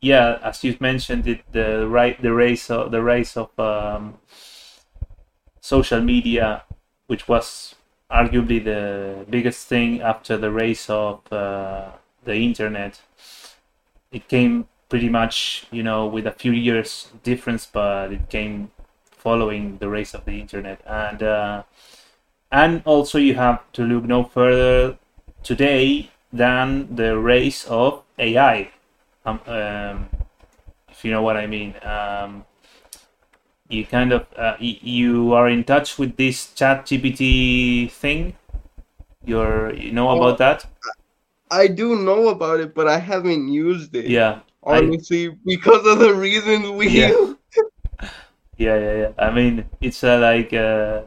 [0.00, 4.18] Yeah, as you've mentioned, it the right the race of the race of um,
[5.60, 6.64] social media,
[7.06, 7.74] which was
[8.10, 11.90] arguably the biggest thing after the race of uh,
[12.24, 13.00] the internet.
[14.12, 18.70] It came pretty much, you know, with a few years difference, but it came
[19.10, 21.62] following the race of the internet, and uh,
[22.52, 24.98] and also you have to look no further
[25.42, 28.70] today than the race of AI.
[29.26, 30.08] Um, um,
[30.90, 31.74] if you know what I mean.
[31.84, 32.44] Um,
[33.68, 38.36] you kind of uh, y- you are in touch with this Chat GPT thing.
[39.24, 40.66] You're you know Well, about that?
[41.50, 44.16] I do know about it, but I haven't used it.
[44.16, 47.10] Yeah, I Honestly, because of the reasons we Yeah.
[48.56, 49.12] yeah yeah yeah.
[49.18, 51.02] I mean, it's a like uh,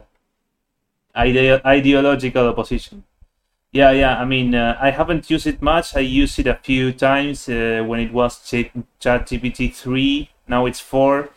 [1.14, 3.04] ide- ideological opposition.
[3.78, 4.18] Yeah, yeah.
[4.18, 5.94] I mean, uh, I haven't used it much.
[5.94, 10.30] I used it a few times uh, when it was Ch- ChatGPT three.
[10.48, 11.28] Now it's four,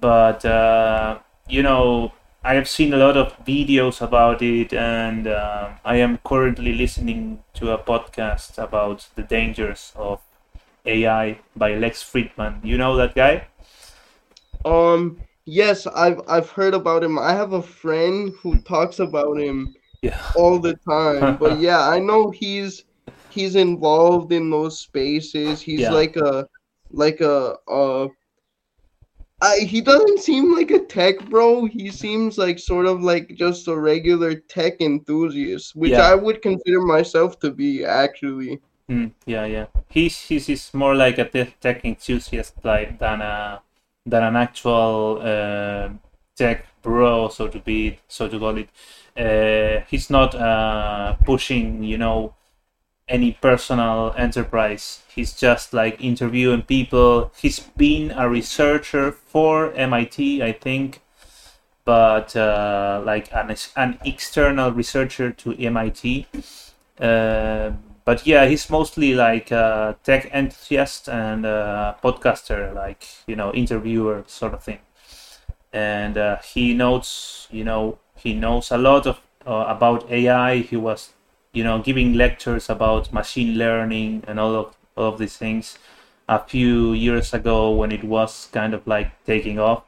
[0.00, 1.18] but uh,
[1.48, 2.12] you know,
[2.44, 7.42] I have seen a lot of videos about it, and uh, I am currently listening
[7.54, 10.20] to a podcast about the dangers of
[10.86, 12.64] AI by Lex Fridman.
[12.64, 13.48] You know that guy?
[14.64, 17.18] Um, yes, I've I've heard about him.
[17.18, 20.20] I have a friend who talks about him Yeah.
[20.34, 21.36] all the time.
[21.42, 22.84] But yeah, I know he's
[23.30, 25.60] he's involved in those spaces.
[25.60, 25.92] He's Yeah.
[25.92, 26.46] like a
[26.90, 28.08] like a uh
[29.42, 31.64] I, he doesn't seem like a tech bro.
[31.64, 36.12] He seems like sort of like just a regular tech enthusiast, which Yeah.
[36.12, 38.60] I would consider myself to be actually.
[38.90, 39.66] Mm, yeah, yeah.
[39.88, 43.62] He's he's, he's more like a te- tech enthusiast like than a
[44.04, 45.88] than an actual uh,
[46.36, 48.68] tech bro, so to be, so to call it.
[49.16, 52.34] Uh, he's not uh, pushing, you know,
[53.08, 55.02] any personal enterprise.
[55.14, 57.32] He's just like interviewing people.
[57.36, 61.00] He's been a researcher for MIT, I think,
[61.84, 66.26] but uh, like an an external researcher to MIT.
[67.00, 67.72] Uh,
[68.04, 74.24] but yeah, he's mostly like a tech enthusiast and a podcaster, like you know, interviewer
[74.26, 74.78] sort of thing.
[75.72, 80.58] And uh, he knows, you know, he knows a lot of uh, about AI.
[80.58, 81.10] He was,
[81.52, 85.78] you know, giving lectures about machine learning and all of all of these things
[86.28, 89.84] a few years ago when it was kind of like taking off.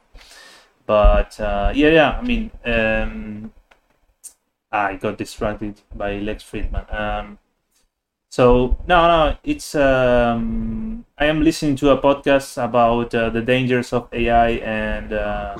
[0.85, 3.51] But uh, yeah, yeah, I mean, um,
[4.71, 6.93] I got distracted by Lex Fridman.
[6.93, 7.39] Um,
[8.33, 13.93] so no, no, it's um, I am listening to a podcast about uh, the dangers
[13.93, 15.55] of AI, and uh,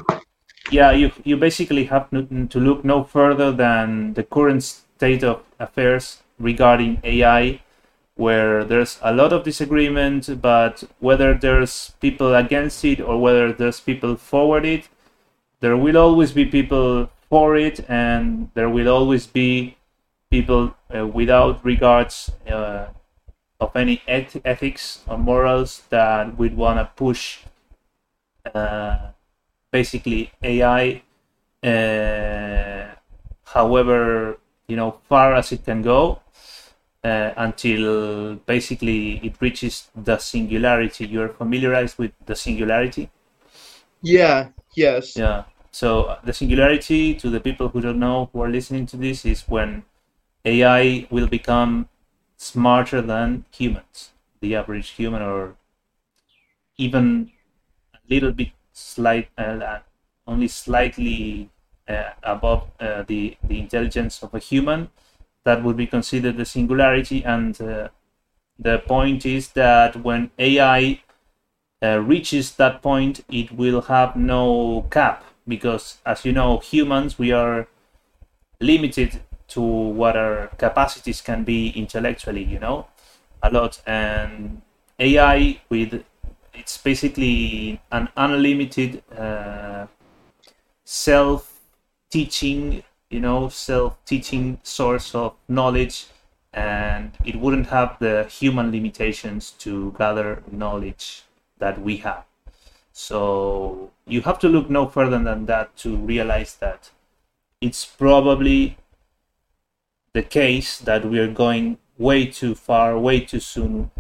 [0.72, 6.24] yeah, you you basically have to look no further than the current state of affairs
[6.40, 7.62] regarding AI,
[8.16, 13.82] where there's a lot of disagreement, but whether there's people against it or whether there's
[13.82, 14.90] people for it,
[15.60, 19.78] there will always be people for it, and there will always be
[20.32, 22.88] people uh, without regards uh,
[23.60, 27.40] of any eth- ethics or morals that we'd want to push
[28.54, 29.12] uh,
[29.72, 31.02] basically AI,
[31.64, 32.96] uh,
[33.46, 34.38] however
[34.68, 36.20] you know far as it can go,
[37.04, 41.08] uh, until basically it reaches the singularity.
[41.08, 43.10] You're familiarized with the singularity.
[44.02, 45.16] Yeah, yes.
[45.16, 45.46] Yeah.
[45.72, 49.42] So the singularity, to the people who don't know who are listening to this, is
[49.48, 49.84] when
[50.46, 51.90] AI will become
[52.38, 55.56] smarter than humans, the average human, or
[56.78, 57.32] even
[57.94, 59.80] a little bit slight, uh,
[60.28, 61.50] only slightly
[61.88, 64.90] uh, above uh, the the intelligence of a human.
[65.46, 67.90] That would be considered the singularity, and uh,
[68.60, 71.02] the point is that when AI
[71.84, 77.32] uh, reaches that point, it will have no cap because, as you know, humans we
[77.32, 77.68] are
[78.60, 82.44] limited to what our capacities can be intellectually.
[82.44, 82.88] You know,
[83.42, 84.62] a lot, and
[85.00, 86.04] AI with
[86.54, 89.88] it's basically an unlimited uh,
[90.86, 96.06] self-teaching, you know, self-teaching source of knowledge,
[96.54, 101.24] and it wouldn't have the human limitations to gather knowledge
[101.58, 102.26] that we have.
[102.92, 106.92] So you have to look no further than that to realize that
[107.60, 108.78] it's probably
[110.14, 113.92] the case that we are going way too far, way too soon,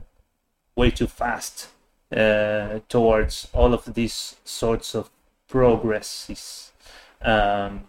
[0.75, 1.69] way too fast
[2.15, 5.09] uh, towards all of these sorts of
[5.47, 6.71] progresses.
[7.21, 7.85] Um,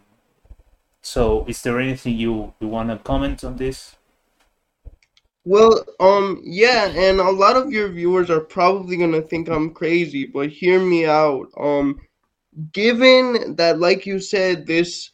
[1.02, 3.96] so, is there anything you, you want to comment on this?
[5.44, 10.24] Well, um, yeah, and a lot of your viewers are probably gonna think I'm crazy,
[10.24, 11.48] but hear me out.
[11.58, 12.00] Um,
[12.72, 15.10] given that, like you said, this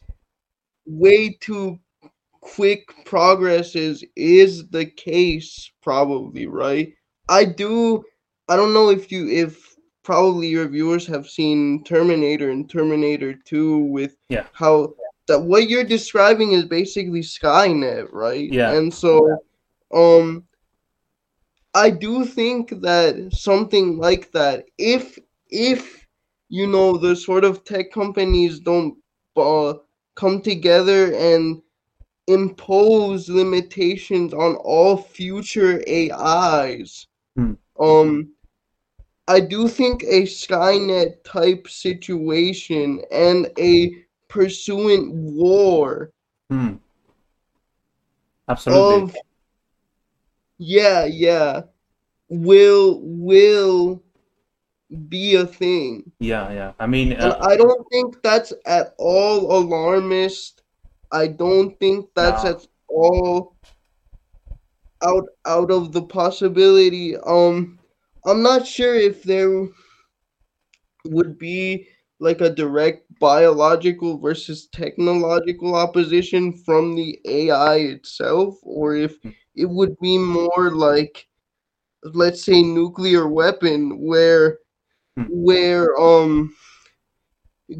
[0.85, 1.79] way too
[2.41, 6.93] quick progress is is the case, probably, right?
[7.29, 8.03] I do.
[8.49, 13.77] I don't know if you if probably your viewers have seen Terminator and Terminator 2
[13.77, 14.45] with Yeah.
[14.53, 14.93] how
[15.27, 18.51] that what you're describing is basically Skynet, right?
[18.51, 18.71] Yeah.
[18.73, 19.37] And so
[19.93, 20.43] um
[21.73, 25.17] I do think that something like that if
[25.49, 26.05] if
[26.49, 28.97] you know the sort of tech companies don't
[29.37, 29.75] uh,
[30.15, 31.61] come together and
[32.33, 37.07] impose limitations on all future AIs.
[37.35, 37.53] Hmm.
[37.79, 38.31] Um,
[39.27, 46.11] I do think a Skynet type situation and a pursuant war
[46.51, 46.73] Hmm.
[48.49, 49.03] Absolutely.
[49.03, 49.15] of
[50.57, 51.61] yeah, yeah,
[52.27, 54.03] will will
[55.07, 56.11] be a thing.
[56.19, 56.73] yeah, yeah.
[56.77, 60.60] I mean, uh, I don't think that's at all alarmist.
[61.11, 62.49] I don't think that's No.
[62.51, 63.55] at all
[65.03, 67.15] out out of the possibility.
[67.17, 67.79] Um,
[68.25, 69.67] I'm not sure if there
[71.05, 71.87] would be
[72.19, 79.17] like a direct biological versus technological opposition from the AI itself, or if
[79.55, 81.27] it would be more like,
[82.03, 84.59] let's say, nuclear weapon, where
[85.17, 85.25] Hmm.
[85.27, 86.53] where um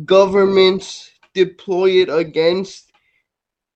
[0.05, 2.90] governments deploy it against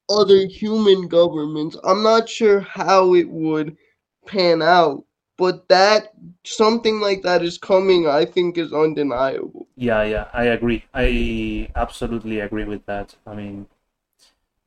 [0.09, 1.77] other human governments.
[1.83, 3.77] I'm not sure how it would
[4.25, 5.03] pan out,
[5.37, 6.13] but that
[6.43, 9.67] something like that is coming, I think, is undeniable.
[9.75, 10.85] Yeah, yeah, I agree.
[10.93, 13.15] I absolutely agree with that.
[13.25, 13.67] I mean,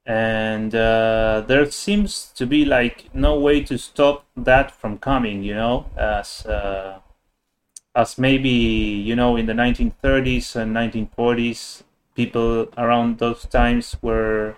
[0.06, 5.55] and uh, there seems to be like no way to stop that from coming, you
[5.55, 7.01] know, as uh,
[7.94, 11.82] as maybe, you know, in the 1930s and 1940s,
[12.15, 14.56] people around those times were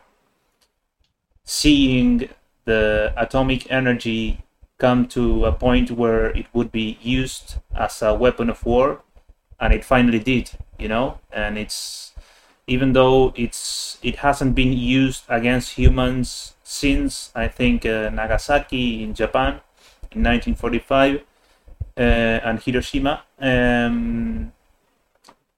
[1.45, 2.29] seeing
[2.65, 4.43] the atomic energy
[4.79, 9.03] come to a point where it would be used as a weapon of war
[9.59, 10.51] and it finally did
[10.81, 11.21] you know?
[11.31, 12.15] And it's
[12.67, 19.13] even though it's it hasn't been used against humans since i think uh, nagasaki in
[19.13, 19.61] japan
[20.13, 21.17] in 1945
[21.97, 24.53] uh, and hiroshima um,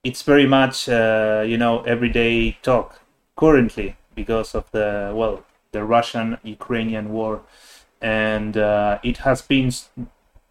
[0.04, 3.00] it's very much uh, you know everyday talk
[3.36, 7.42] currently because of the well the russian ukrainian war
[8.00, 9.70] and uh, it has been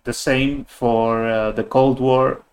[0.03, 2.43] the same for uh, the cold war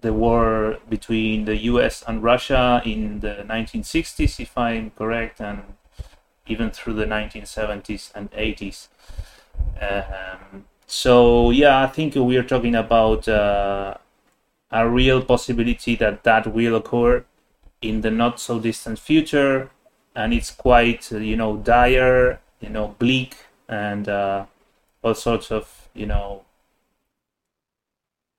[0.00, 5.62] the war between the US and Russia in the 1960s, if I'm correct, and
[6.46, 8.88] even through the 1970s and 80s.
[9.80, 13.94] Um, so, yeah, I think we are talking about uh,
[14.70, 17.24] a real possibility that that will occur
[17.82, 19.70] in the not so distant future,
[20.18, 23.36] and it's quite, uh, you know, dire, you know, bleak,
[23.68, 24.46] and uh,
[25.04, 26.44] all sorts of, you know,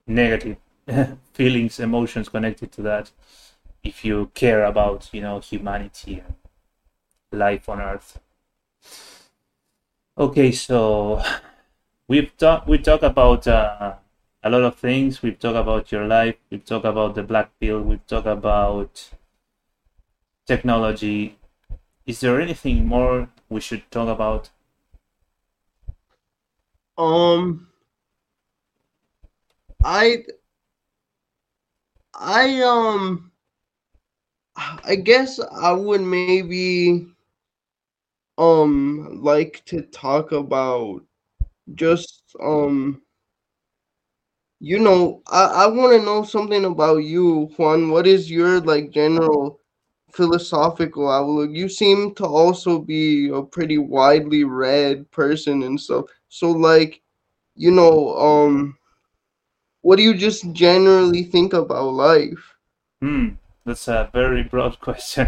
[0.07, 0.57] negative
[1.33, 3.11] feelings, emotions connected to that.
[3.83, 6.35] If you care about, you know, humanity and
[7.31, 8.19] life on Earth.
[10.17, 11.23] Okay, so
[12.07, 13.95] we've talked we talk about uh,
[14.43, 15.21] a lot of things.
[15.23, 16.35] We've talked about your life.
[16.51, 17.81] We've talked about the black pill.
[17.81, 19.09] We've talked about
[20.45, 21.38] technology.
[22.09, 24.49] Is there anything more we should talk about?
[26.97, 27.67] Um,
[29.83, 30.23] I,
[32.15, 33.31] I, um,
[34.57, 37.05] I guess I would maybe,
[38.39, 41.03] um, like to talk about
[41.75, 43.03] just, um,
[44.59, 47.91] you know, I, I want to know something about you, Juan.
[47.91, 49.59] What is your, like, general
[50.11, 51.51] philosophical outlook?
[51.53, 56.05] You seem to also be a pretty widely read person and stuff.
[56.29, 57.01] So, like,
[57.55, 58.77] you know, um,
[59.81, 62.55] what do you just generally think about life?
[63.01, 63.29] Hmm,
[63.65, 65.27] that's a very broad question.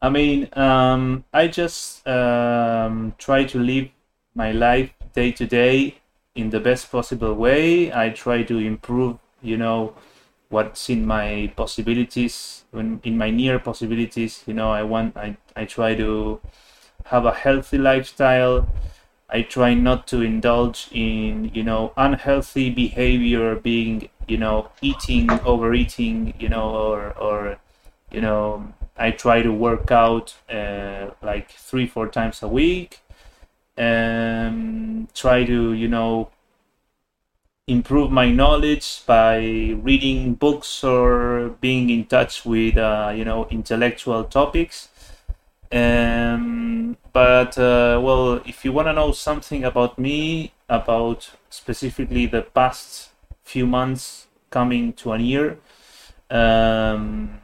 [0.00, 3.88] I mean, um, I just um, try to live
[4.34, 5.96] my life day to day
[6.36, 7.92] in the best possible way.
[7.92, 9.94] I try to improve, you know,
[10.48, 14.44] what's in my possibilities, when in my near possibilities.
[14.46, 16.40] You know, I want, I, I try to
[17.06, 18.68] have a healthy lifestyle.
[19.30, 26.34] I try not to indulge in, you know, unhealthy behavior, being, you know, eating, overeating,
[26.38, 27.58] you know, or, or,
[28.10, 33.00] you know, I try to work out uh, like three, four times a week.
[33.76, 36.30] Um, try to, you know,
[37.68, 39.38] improve my knowledge by
[39.82, 44.88] reading books or being in touch with, uh, you know, intellectual topics.
[45.70, 52.42] Um, but uh, well, if you want to know something about me, about specifically the
[52.42, 53.10] past
[53.44, 55.58] few months coming to an year,
[56.30, 57.38] um,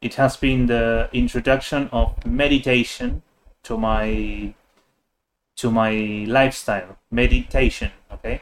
[0.00, 3.22] it has been the introduction of meditation
[3.64, 4.54] to my
[5.56, 6.96] to my lifestyle.
[7.10, 8.40] Meditation, okay.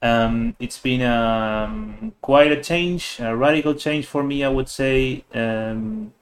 [0.00, 5.24] Um, it's been um, quite a change, a radical change for me, I would say.
[5.34, 6.12] Um,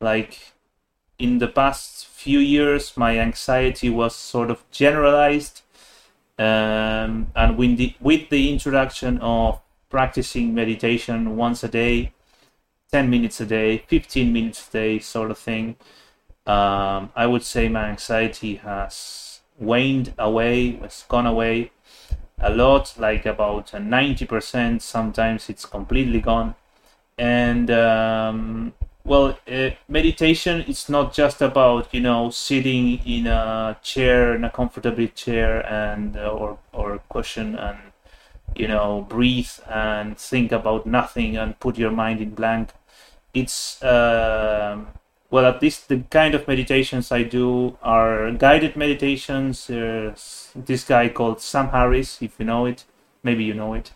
[0.00, 0.52] like
[1.18, 5.62] in the past few years, my anxiety was sort of generalized.
[6.38, 9.60] Um, and with the, with the introduction of
[9.90, 12.12] practicing meditation once a day,
[12.92, 15.76] 10 minutes a day, 15 minutes a day, sort of thing,
[16.46, 21.70] um, I would say my anxiety has waned away, has gone away
[22.42, 24.82] a lot, like about 90%.
[24.82, 26.54] Sometimes it's completely gone.
[27.18, 28.72] And um,
[29.04, 34.50] well, uh, meditation is not just about you know sitting in a chair, in a
[34.50, 37.78] comfortable chair, and uh, or or cushion, and
[38.56, 42.70] you know breathe and think about nothing and put your mind in blank.
[43.34, 44.88] It's um,
[45.32, 49.66] well, at least the kind of meditations I do are guided meditations.
[49.68, 52.84] There's this guy called Sam Harris, if you know it,
[53.24, 53.92] maybe you know it,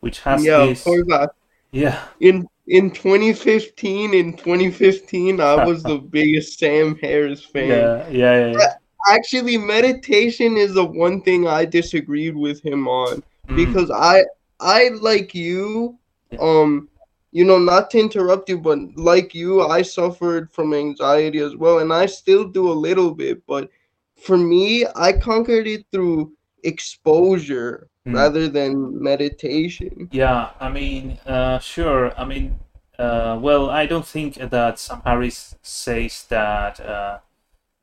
[0.00, 0.80] which has yeah, this.
[0.80, 1.06] of course.
[1.12, 1.26] I,
[1.72, 7.68] Yeah, in in 2015, in 2015, I was the biggest Sam Harris fan.
[7.68, 8.52] yeah, yeah, yeah.
[8.58, 8.74] yeah.
[9.10, 13.64] Actually, meditation is the one thing I disagreed with him on Mm.
[13.66, 14.24] because I
[14.60, 15.98] I like you,
[16.30, 16.38] Yeah.
[16.40, 16.88] um,
[17.32, 21.78] you know, not to interrupt you, but like you, I suffered from anxiety as well,
[21.80, 23.42] and I still do a little bit.
[23.46, 23.70] But
[24.16, 26.32] for me, I conquered it through
[26.62, 28.14] exposure Mm.
[28.14, 30.08] rather than meditation.
[30.10, 32.12] Yeah, I mean, uh, sure.
[32.18, 32.58] I mean,
[32.98, 37.18] uh, well, I don't think that Sam Harris says that uh,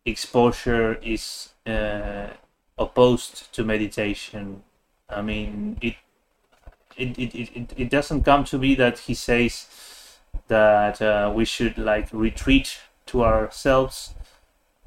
[0.05, 2.27] exposure is uh,
[2.77, 4.63] opposed to meditation.
[5.09, 5.95] I mean, it
[6.99, 9.67] it, it, it, it- doesn't come to me that he says
[10.47, 14.13] that uh, we should like retreat to ourselves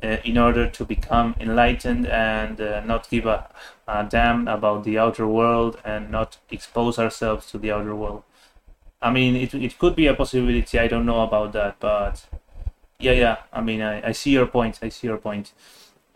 [0.02, 3.48] uh, in order to become enlightened and uh, not give a,
[3.88, 8.22] a damn about the outer world and not expose ourselves to the outer world.
[9.00, 10.78] I mean, it, it could be a possibility.
[10.78, 12.24] I don't know about that, but
[12.98, 13.36] yeah, yeah.
[13.52, 14.78] I mean, I, I see your point.
[14.82, 15.52] I see your point.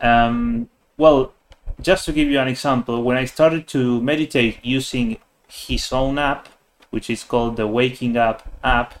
[0.01, 1.33] Um, well,
[1.81, 5.17] just to give you an example, when I started to meditate using
[5.47, 6.47] his own app,
[6.89, 8.95] which is called the Waking Up app,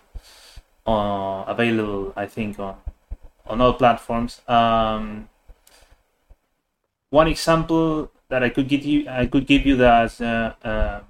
[0.85, 2.77] uh, available, I think, on
[3.45, 4.41] on all platforms.
[4.47, 5.29] Um,
[7.09, 11.01] one example that I could give you, I could give you that uh, uh,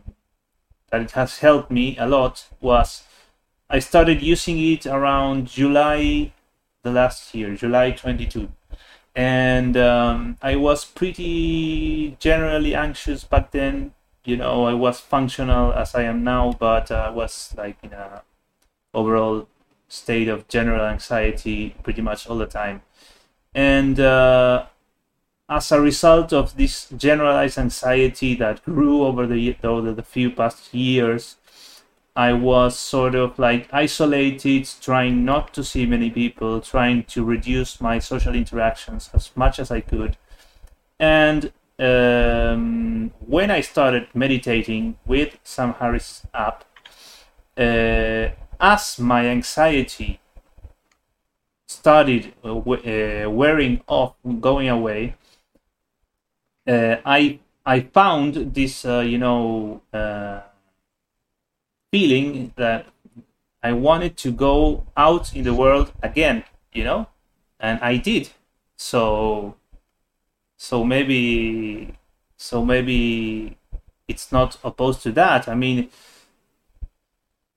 [0.90, 3.04] that it has helped me a lot was
[3.70, 6.32] I started using it around July
[6.84, 8.50] the last year, July 22,
[9.16, 13.94] and um, I was pretty generally anxious back then.
[14.28, 18.24] You know, I was functional as I am now, but I was like in a
[18.94, 19.48] overall
[19.88, 22.82] state of general anxiety pretty much all the time.
[23.56, 24.66] And uh,
[25.48, 30.74] as a result of this generalized anxiety that grew over the over the few past
[30.74, 31.38] years,
[32.14, 37.80] I was sort of like isolated, trying not to see many people, trying to reduce
[37.80, 40.18] my social interactions as much as I could.
[41.00, 46.64] And um, when I started meditating with Sam Harris app,
[47.58, 48.30] uh,
[48.60, 50.20] as my anxiety
[51.68, 55.16] started uh, uh, wearing off, going away,
[56.68, 60.42] uh, I I found this uh, you know uh,
[61.92, 62.88] feeling that
[63.62, 66.44] I wanted to go out in the world again,
[66.74, 67.08] you know,
[67.60, 68.30] and I did.
[68.78, 69.57] So
[70.58, 71.94] so maybe
[72.36, 73.58] so maybe
[74.08, 75.48] it's not opposed to that.
[75.48, 75.90] I mean,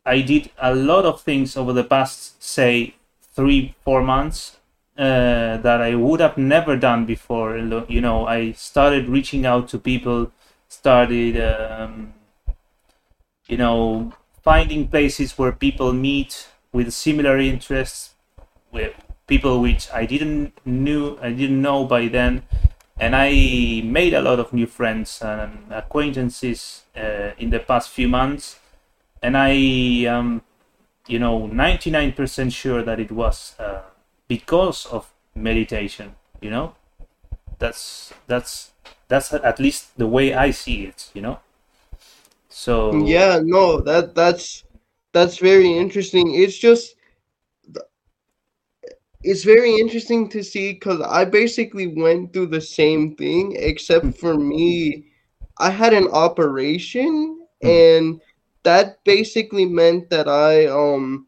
[0.05, 4.57] I did a lot of things over the past, say, three, four months
[4.99, 7.57] uh, that I would have never done before.
[7.57, 10.33] You know, I started reaching out to people,
[10.69, 12.15] started, um,
[13.47, 14.13] you know,
[14.43, 18.15] finding places where people meet with similar interests,
[18.73, 18.95] with
[19.27, 22.43] people which I didn't knew, I didn't know by then,
[23.01, 28.09] and I made a lot of new friends and acquaintances uh, in the past few
[28.09, 28.61] months
[29.23, 30.43] and I am,
[31.07, 33.83] you know, 99% sure that it was uh,
[34.29, 36.15] because of meditation.
[36.41, 36.75] You know,
[37.59, 38.73] that's that's
[39.09, 41.11] that's at least the way I see it.
[41.15, 41.41] You know,
[42.49, 44.65] so Yeah, no, that that's
[45.13, 46.35] that's very interesting.
[46.35, 46.97] It's just
[49.23, 54.37] it's very interesting to see because I basically went through the same thing, except for
[54.37, 55.07] me,
[55.59, 58.21] I had an operation, and
[58.63, 61.27] that basically meant that I um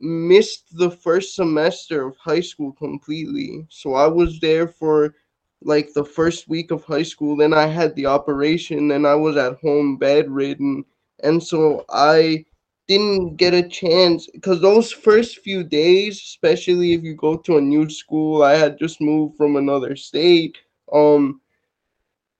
[0.00, 3.66] missed the first semester of high school completely.
[3.70, 5.14] So I was there for
[5.62, 7.36] like the first week of high school.
[7.36, 10.84] Then I had the operation, then I was at home bedridden,
[11.22, 12.44] and so I
[12.88, 17.60] didn't get a chance because those first few days, especially if you go to a
[17.60, 20.56] new school, I had just moved from another state,
[20.92, 21.40] um,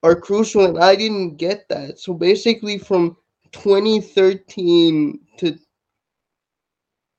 [0.02, 1.98] are crucial, and I didn't get that.
[1.98, 3.16] So basically, from
[3.52, 5.58] 2013 to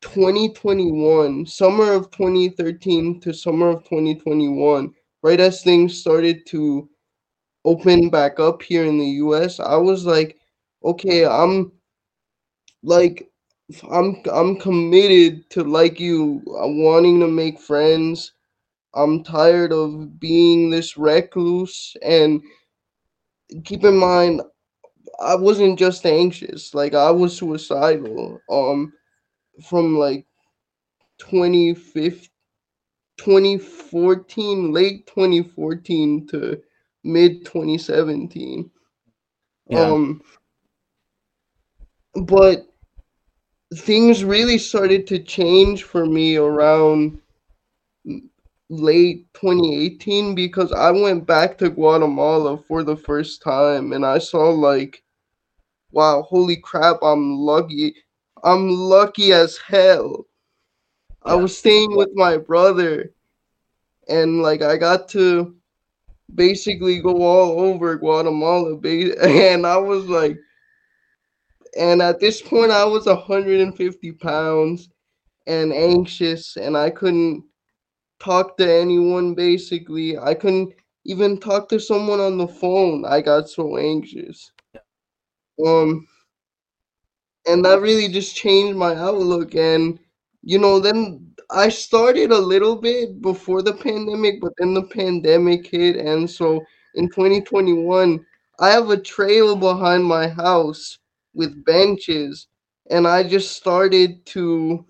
[0.01, 6.89] 2021, summer of 2013 to summer of 2021, right as things started to
[7.65, 10.37] open back up here in the US, I was like,
[10.83, 11.71] okay, I'm
[12.83, 13.29] like
[13.91, 18.33] I'm I'm committed to like you uh, wanting to make friends.
[18.95, 22.41] I'm tired of being this recluse and
[23.63, 24.41] keep in mind
[25.21, 28.93] I wasn't just anxious, like I was suicidal um
[29.69, 30.25] from like
[31.19, 32.29] 2015
[33.17, 36.61] 2014 late 2014 to
[37.03, 38.71] mid 2017
[39.69, 39.95] Yeah.
[39.95, 40.21] um
[42.25, 42.68] but
[43.75, 47.19] things really started to change for me around
[48.69, 54.49] late 2018 because I went back to Guatemala for the first time and I saw
[54.49, 55.03] like
[55.91, 57.95] wow holy crap I'm lucky
[58.43, 60.25] I'm lucky as hell.
[61.23, 63.11] I was staying with my brother
[64.07, 65.55] and like I got to
[66.33, 68.77] basically go all over Guatemala
[69.21, 70.37] and I was like
[71.77, 74.89] and at this point I was 150 pounds
[75.47, 77.43] and anxious and I couldn't
[78.19, 80.17] talk to anyone basically.
[80.17, 80.73] I couldn't
[81.05, 83.05] even talk to someone on the phone.
[83.05, 84.51] I got so anxious.
[85.65, 86.07] Um
[87.47, 89.99] and that really just changed my outlook and
[90.43, 95.67] you know then I started a little bit before the pandemic but then the pandemic
[95.67, 96.61] hit and so
[96.95, 98.23] in 2021
[98.59, 100.99] I have a trail behind my house
[101.39, 102.47] with benches
[102.91, 104.85] and I just started to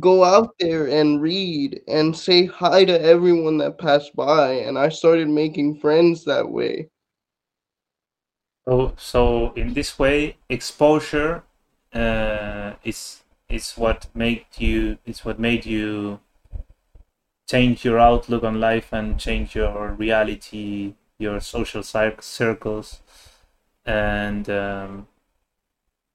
[0.00, 4.88] go out there and read and say hi to everyone that passed by and I
[4.88, 6.88] started making friends that way.
[8.66, 11.42] So, so in this way, exposure
[11.92, 16.20] uh, is is what made you is what made you
[17.48, 23.00] change your outlook on life and change your reality, your social circles,
[23.88, 25.08] and um,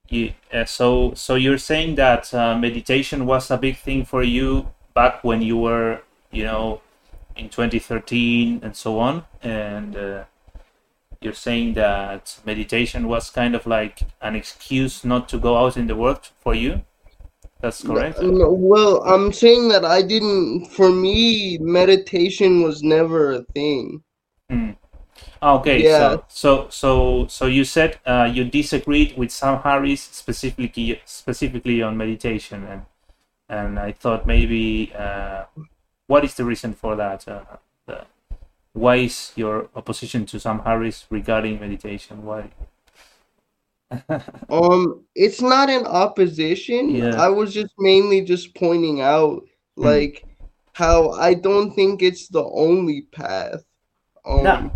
[0.10, 4.70] you, uh, so so you're saying that uh, meditation was a big thing for you
[4.94, 6.02] back when you were,
[6.32, 6.82] you know,
[7.36, 9.96] in 2013 and so on, and.
[9.96, 10.24] Uh,
[11.22, 15.88] you're saying that meditation was kind of like an excuse not to go out in
[15.88, 16.84] the world for you
[17.64, 23.44] that's correct No, well, I'm saying that I didn't for me meditation was never a
[23.56, 24.04] thing.
[24.50, 24.72] Hmm.
[25.42, 26.00] Okay Yeah.
[26.00, 31.98] so so so so you said uh, you disagreed with sam harris specifically specifically on
[31.98, 32.82] meditation and
[33.50, 35.46] and i thought maybe uh,
[36.08, 37.44] what is the reason for that uh,
[37.88, 38.06] the,
[38.74, 42.50] why is your opposition to sam harris regarding meditation why
[44.50, 46.90] Um it's not an opposition.
[46.90, 47.16] Yeah.
[47.22, 49.44] I was just mainly just pointing out
[49.82, 49.84] Hmm.
[49.84, 50.26] like
[50.74, 53.64] how I don't think it's the only path
[54.26, 54.72] um No.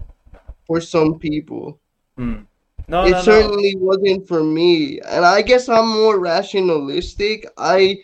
[0.68, 1.80] For some people.
[2.18, 2.42] Hmm.
[2.88, 7.96] no it no no certainly wasn't for me and i guess i'm more rationalistic i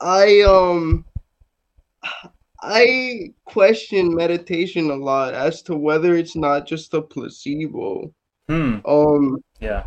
[0.00, 1.04] i um
[2.62, 8.12] i question meditation a lot as to whether it's not just a placebo
[8.48, 8.76] hmm.
[8.84, 9.84] um yeah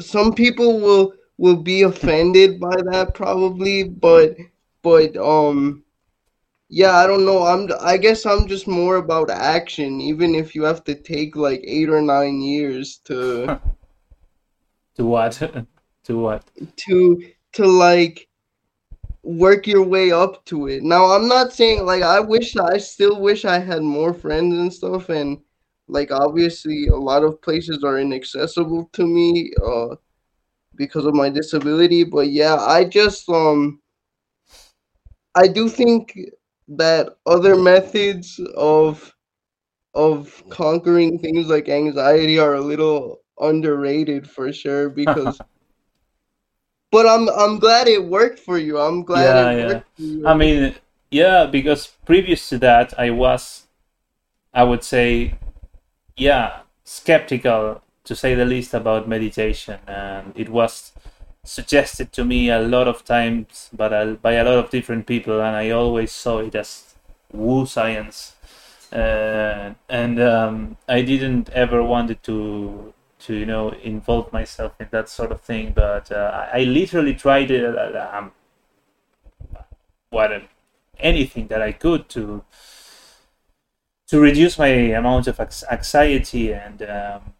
[0.00, 4.36] some people will will be offended by that probably but
[4.82, 5.83] but um
[6.68, 7.44] yeah i don't know.
[7.44, 11.60] I'm i guess i'm just more about action even if you have to take like
[11.64, 13.60] eight or nine years to
[14.94, 15.32] to what?
[16.04, 16.44] To what?
[16.76, 17.22] To
[17.52, 18.28] to like
[19.22, 20.82] work your way up to it.
[20.82, 24.72] Now I'm not saying like I wish I still wish I had more friends and
[24.72, 25.38] stuff and
[25.88, 29.96] like obviously a lot of places are inaccessible to me uh
[30.76, 33.80] because of my disability, but yeah, I just um
[35.34, 36.18] I do think
[36.68, 39.14] that other methods of
[39.94, 45.42] of conquering things like anxiety are a little underrated for sure because
[46.90, 48.78] but I'm I'm glad it worked for you.
[48.78, 49.58] I'm glad Yeah, it yeah.
[49.58, 50.24] worked for you.
[50.24, 50.74] I mean,
[51.10, 53.66] yeah, because previous to that, I was,
[54.54, 55.38] I would say,
[56.16, 60.92] yeah, skeptical to say the least about meditation, and it was
[61.44, 65.40] suggested to me a lot of times, but uh, by a lot of different people,
[65.40, 66.94] and I always saw it as
[67.32, 68.34] woo science,
[68.92, 75.08] uh, and um, I didn't ever wanted to to you know involve myself in that
[75.08, 75.72] sort of thing.
[75.74, 78.32] But uh, I literally tried uh, um,
[80.10, 80.30] what
[80.98, 82.44] anything that I could to
[84.06, 87.33] to reduce my amount of anxiety and um,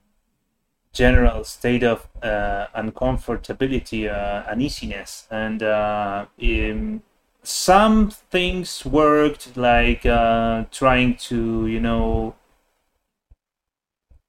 [0.94, 7.02] general state of uh, uncomfortability, uh, uneasiness, and uh, in,
[7.42, 12.34] some things worked, like uh, trying to, you know,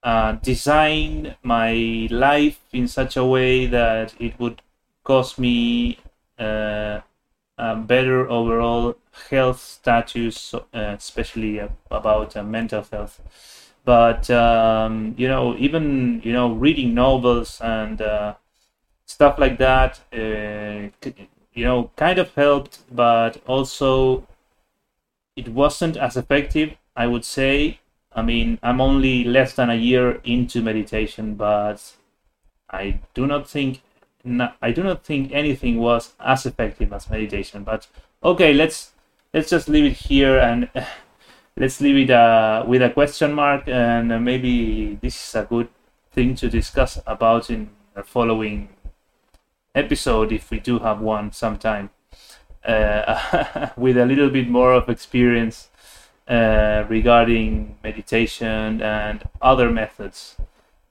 [0.02, 4.60] uh, design my life in such a way that it would
[5.02, 5.98] cause me
[6.38, 7.00] uh,
[7.56, 8.96] a better overall
[9.30, 11.58] health status, especially
[11.90, 13.55] about mental health
[13.86, 18.34] but um, you know even you know reading novels and uh,
[19.06, 20.90] stuff like that uh,
[21.54, 24.26] you know kind of helped but also
[25.36, 27.80] it wasn't as effective i would say.
[28.12, 31.94] I mean i'm only less than a year into meditation but
[32.70, 33.82] i do not think
[34.62, 37.62] i do not think anything was as effective as meditation.
[37.62, 37.86] But
[38.24, 38.92] okay let's
[39.34, 40.70] let's just leave it here and
[41.56, 45.68] let's leave it uh, with a question mark, and uh, maybe this is a good
[46.12, 48.68] thing to discuss about in the following
[49.74, 51.90] episode if we do have one sometime
[52.64, 55.68] uh, with a little bit more of experience
[56.28, 60.36] uh, regarding meditation and other methods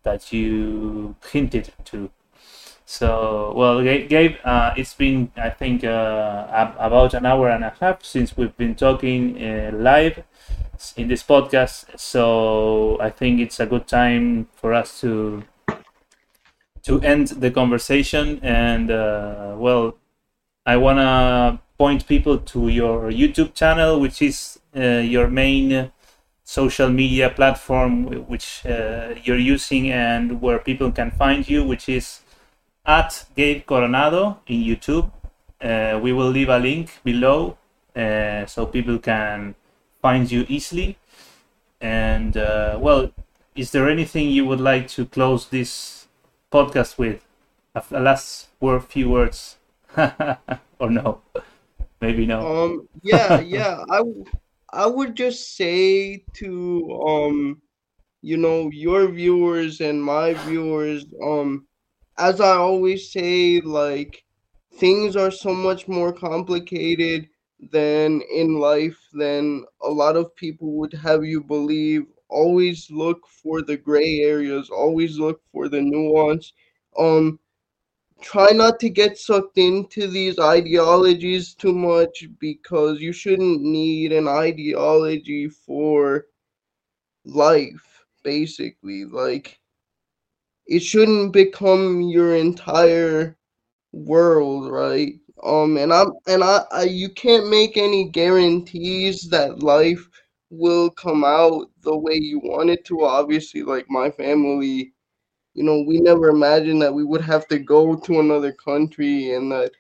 [0.04, 2.10] that you hinted to.
[2.88, 8.04] So, well, Gabe, uh, it's been, I think, uh, about an hour and a half
[8.04, 10.24] since we've been talking uh, live
[10.96, 12.00] in this podcast.
[12.00, 15.44] So I think it's a good time for us to
[16.84, 18.40] to end the conversation.
[18.44, 19.98] And uh, well,
[20.66, 25.92] I wanna point people to your YouTube channel, which is uh, your main
[26.44, 32.22] social media platform which uh, you're using and where people can find you, which is
[32.86, 35.12] at Gabe Coronado in YouTube.
[35.62, 37.58] Uh, we will leave a link below
[37.96, 39.56] uh, so people can
[40.02, 40.98] find you easily.
[41.82, 43.12] And uh, well,
[43.56, 46.08] is there anything you would like to close this
[46.52, 47.26] podcast with?
[47.76, 49.58] A, a last word, few words,
[49.98, 51.22] or no?
[52.02, 52.40] Maybe no.
[52.46, 52.90] Um.
[53.04, 53.40] Yeah.
[53.56, 53.84] Yeah.
[53.90, 54.02] I.
[54.72, 57.62] I would just say to um,
[58.22, 61.68] you know, your viewers and my viewers, um,
[62.18, 64.24] as I always say, like
[64.80, 67.28] things are so much more complicated
[67.72, 72.04] than in life than a lot of people would have you believe.
[72.30, 76.54] Always look for the gray areas, always look for the nuance.
[76.98, 77.40] Um
[78.22, 84.28] try not to get sucked into these ideologies too much because you shouldn't need an
[84.28, 86.26] ideology for
[87.26, 89.60] life basically like
[90.68, 93.38] it shouldn't become your entire
[93.94, 95.14] world right
[95.44, 100.08] um, and I'm and I, I you can't make any guarantees that life
[100.50, 103.04] will come out the way you want it to.
[103.04, 104.94] Obviously, like my family,
[105.54, 109.52] you know, we never imagined that we would have to go to another country and
[109.52, 109.72] that,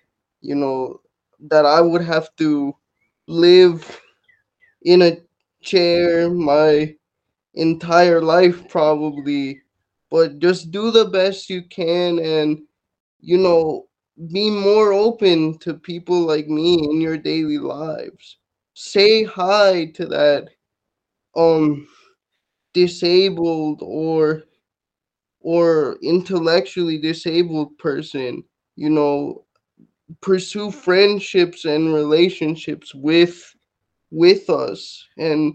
[0.41, 1.01] you know,
[1.49, 2.75] that I would have to
[3.27, 4.01] live
[4.83, 5.17] in a
[5.61, 6.95] chair my
[7.55, 9.61] entire life probably
[10.11, 12.59] but just do the best you can and
[13.21, 13.87] you know
[14.31, 18.37] be more open to people like me in your daily lives.
[18.73, 20.49] Say hi to that
[21.35, 21.87] um
[22.73, 24.43] disabled or
[25.41, 28.43] or intellectually disabled person,
[28.75, 29.45] you know,
[30.21, 33.55] pursue friendships and relationships with
[34.11, 35.53] with us and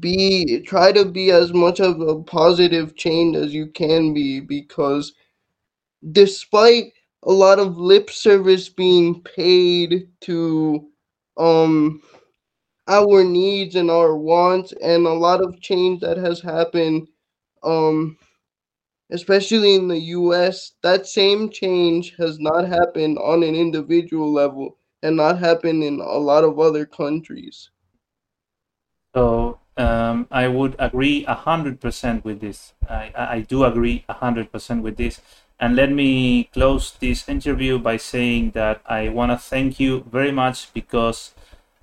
[0.00, 5.12] be try to be as much of a positive change as you can be because
[6.12, 6.92] despite
[7.24, 10.86] a lot of lip service being paid to
[11.36, 12.00] um
[12.88, 17.06] our needs and our wants and a lot of change that has happened
[17.62, 18.16] um
[19.10, 25.16] especially in the US that same change has not happened on an individual level and
[25.16, 27.70] not happened in a lot of other countries.
[29.14, 32.72] So um, I would agree a hundred percent with this.
[32.88, 35.20] I, I do agree a hundred percent with this.
[35.58, 40.32] And let me close this interview by saying that I want to thank you very
[40.32, 41.32] much because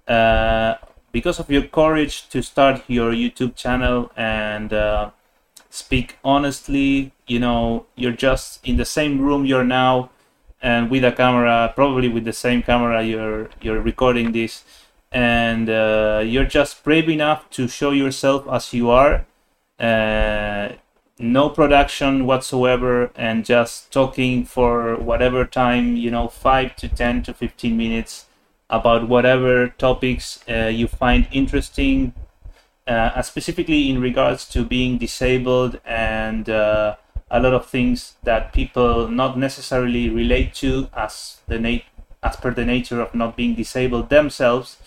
[0.08, 0.76] uh,
[1.12, 5.12] because of your courage to start your YouTube channel and uh,
[5.70, 7.12] speak honestly.
[7.28, 10.10] You know, you're just in the same room you're now,
[10.62, 14.64] and with a camera, probably with the same camera you're you're recording this.
[15.12, 19.26] And uh, you're just brave enough to show yourself as you are.
[19.80, 20.70] Uh,
[21.20, 27.34] no production whatsoever, and just talking for whatever time, you know, 5 to 10 to
[27.34, 28.26] 15 minutes
[28.70, 32.14] about whatever topics uh, you find interesting,
[32.88, 36.96] uh, specifically in regards to being disabled and uh,
[37.30, 41.84] a lot of things that people not necessarily relate to as the nat-
[42.24, 44.78] as per the nature of not being disabled themselves,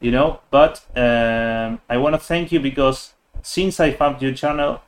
[0.00, 0.40] you know.
[0.50, 4.82] But um, I want to thank you because since I found your channel,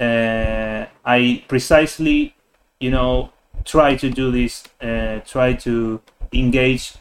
[0.00, 2.34] uh, I precisely,
[2.80, 3.30] you know,
[3.64, 6.00] try to do this, uh, try to
[6.32, 6.94] engage,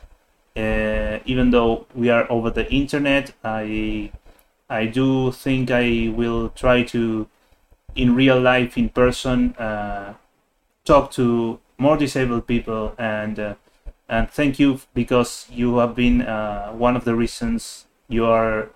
[0.55, 3.33] uh, even though we are over the internet.
[3.43, 4.11] I
[4.69, 7.27] I do think I will try to,
[7.95, 10.13] in real life, in person, uh,
[10.85, 13.55] talk to more disabled people and uh,
[14.13, 18.69] and thank you because you have been uh, one of the reasons you are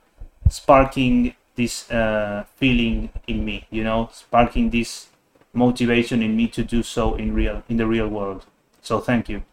[0.50, 5.08] sparking this uh, feeling in me you know sparking this
[5.54, 8.46] motivation in me to do so in real in the real world
[8.82, 9.44] so thank you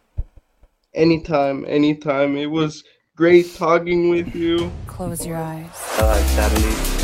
[0.94, 2.82] anytime anytime it was
[3.16, 5.66] great talking with you Close your eyes.
[5.98, 7.03] Uh, Charlie.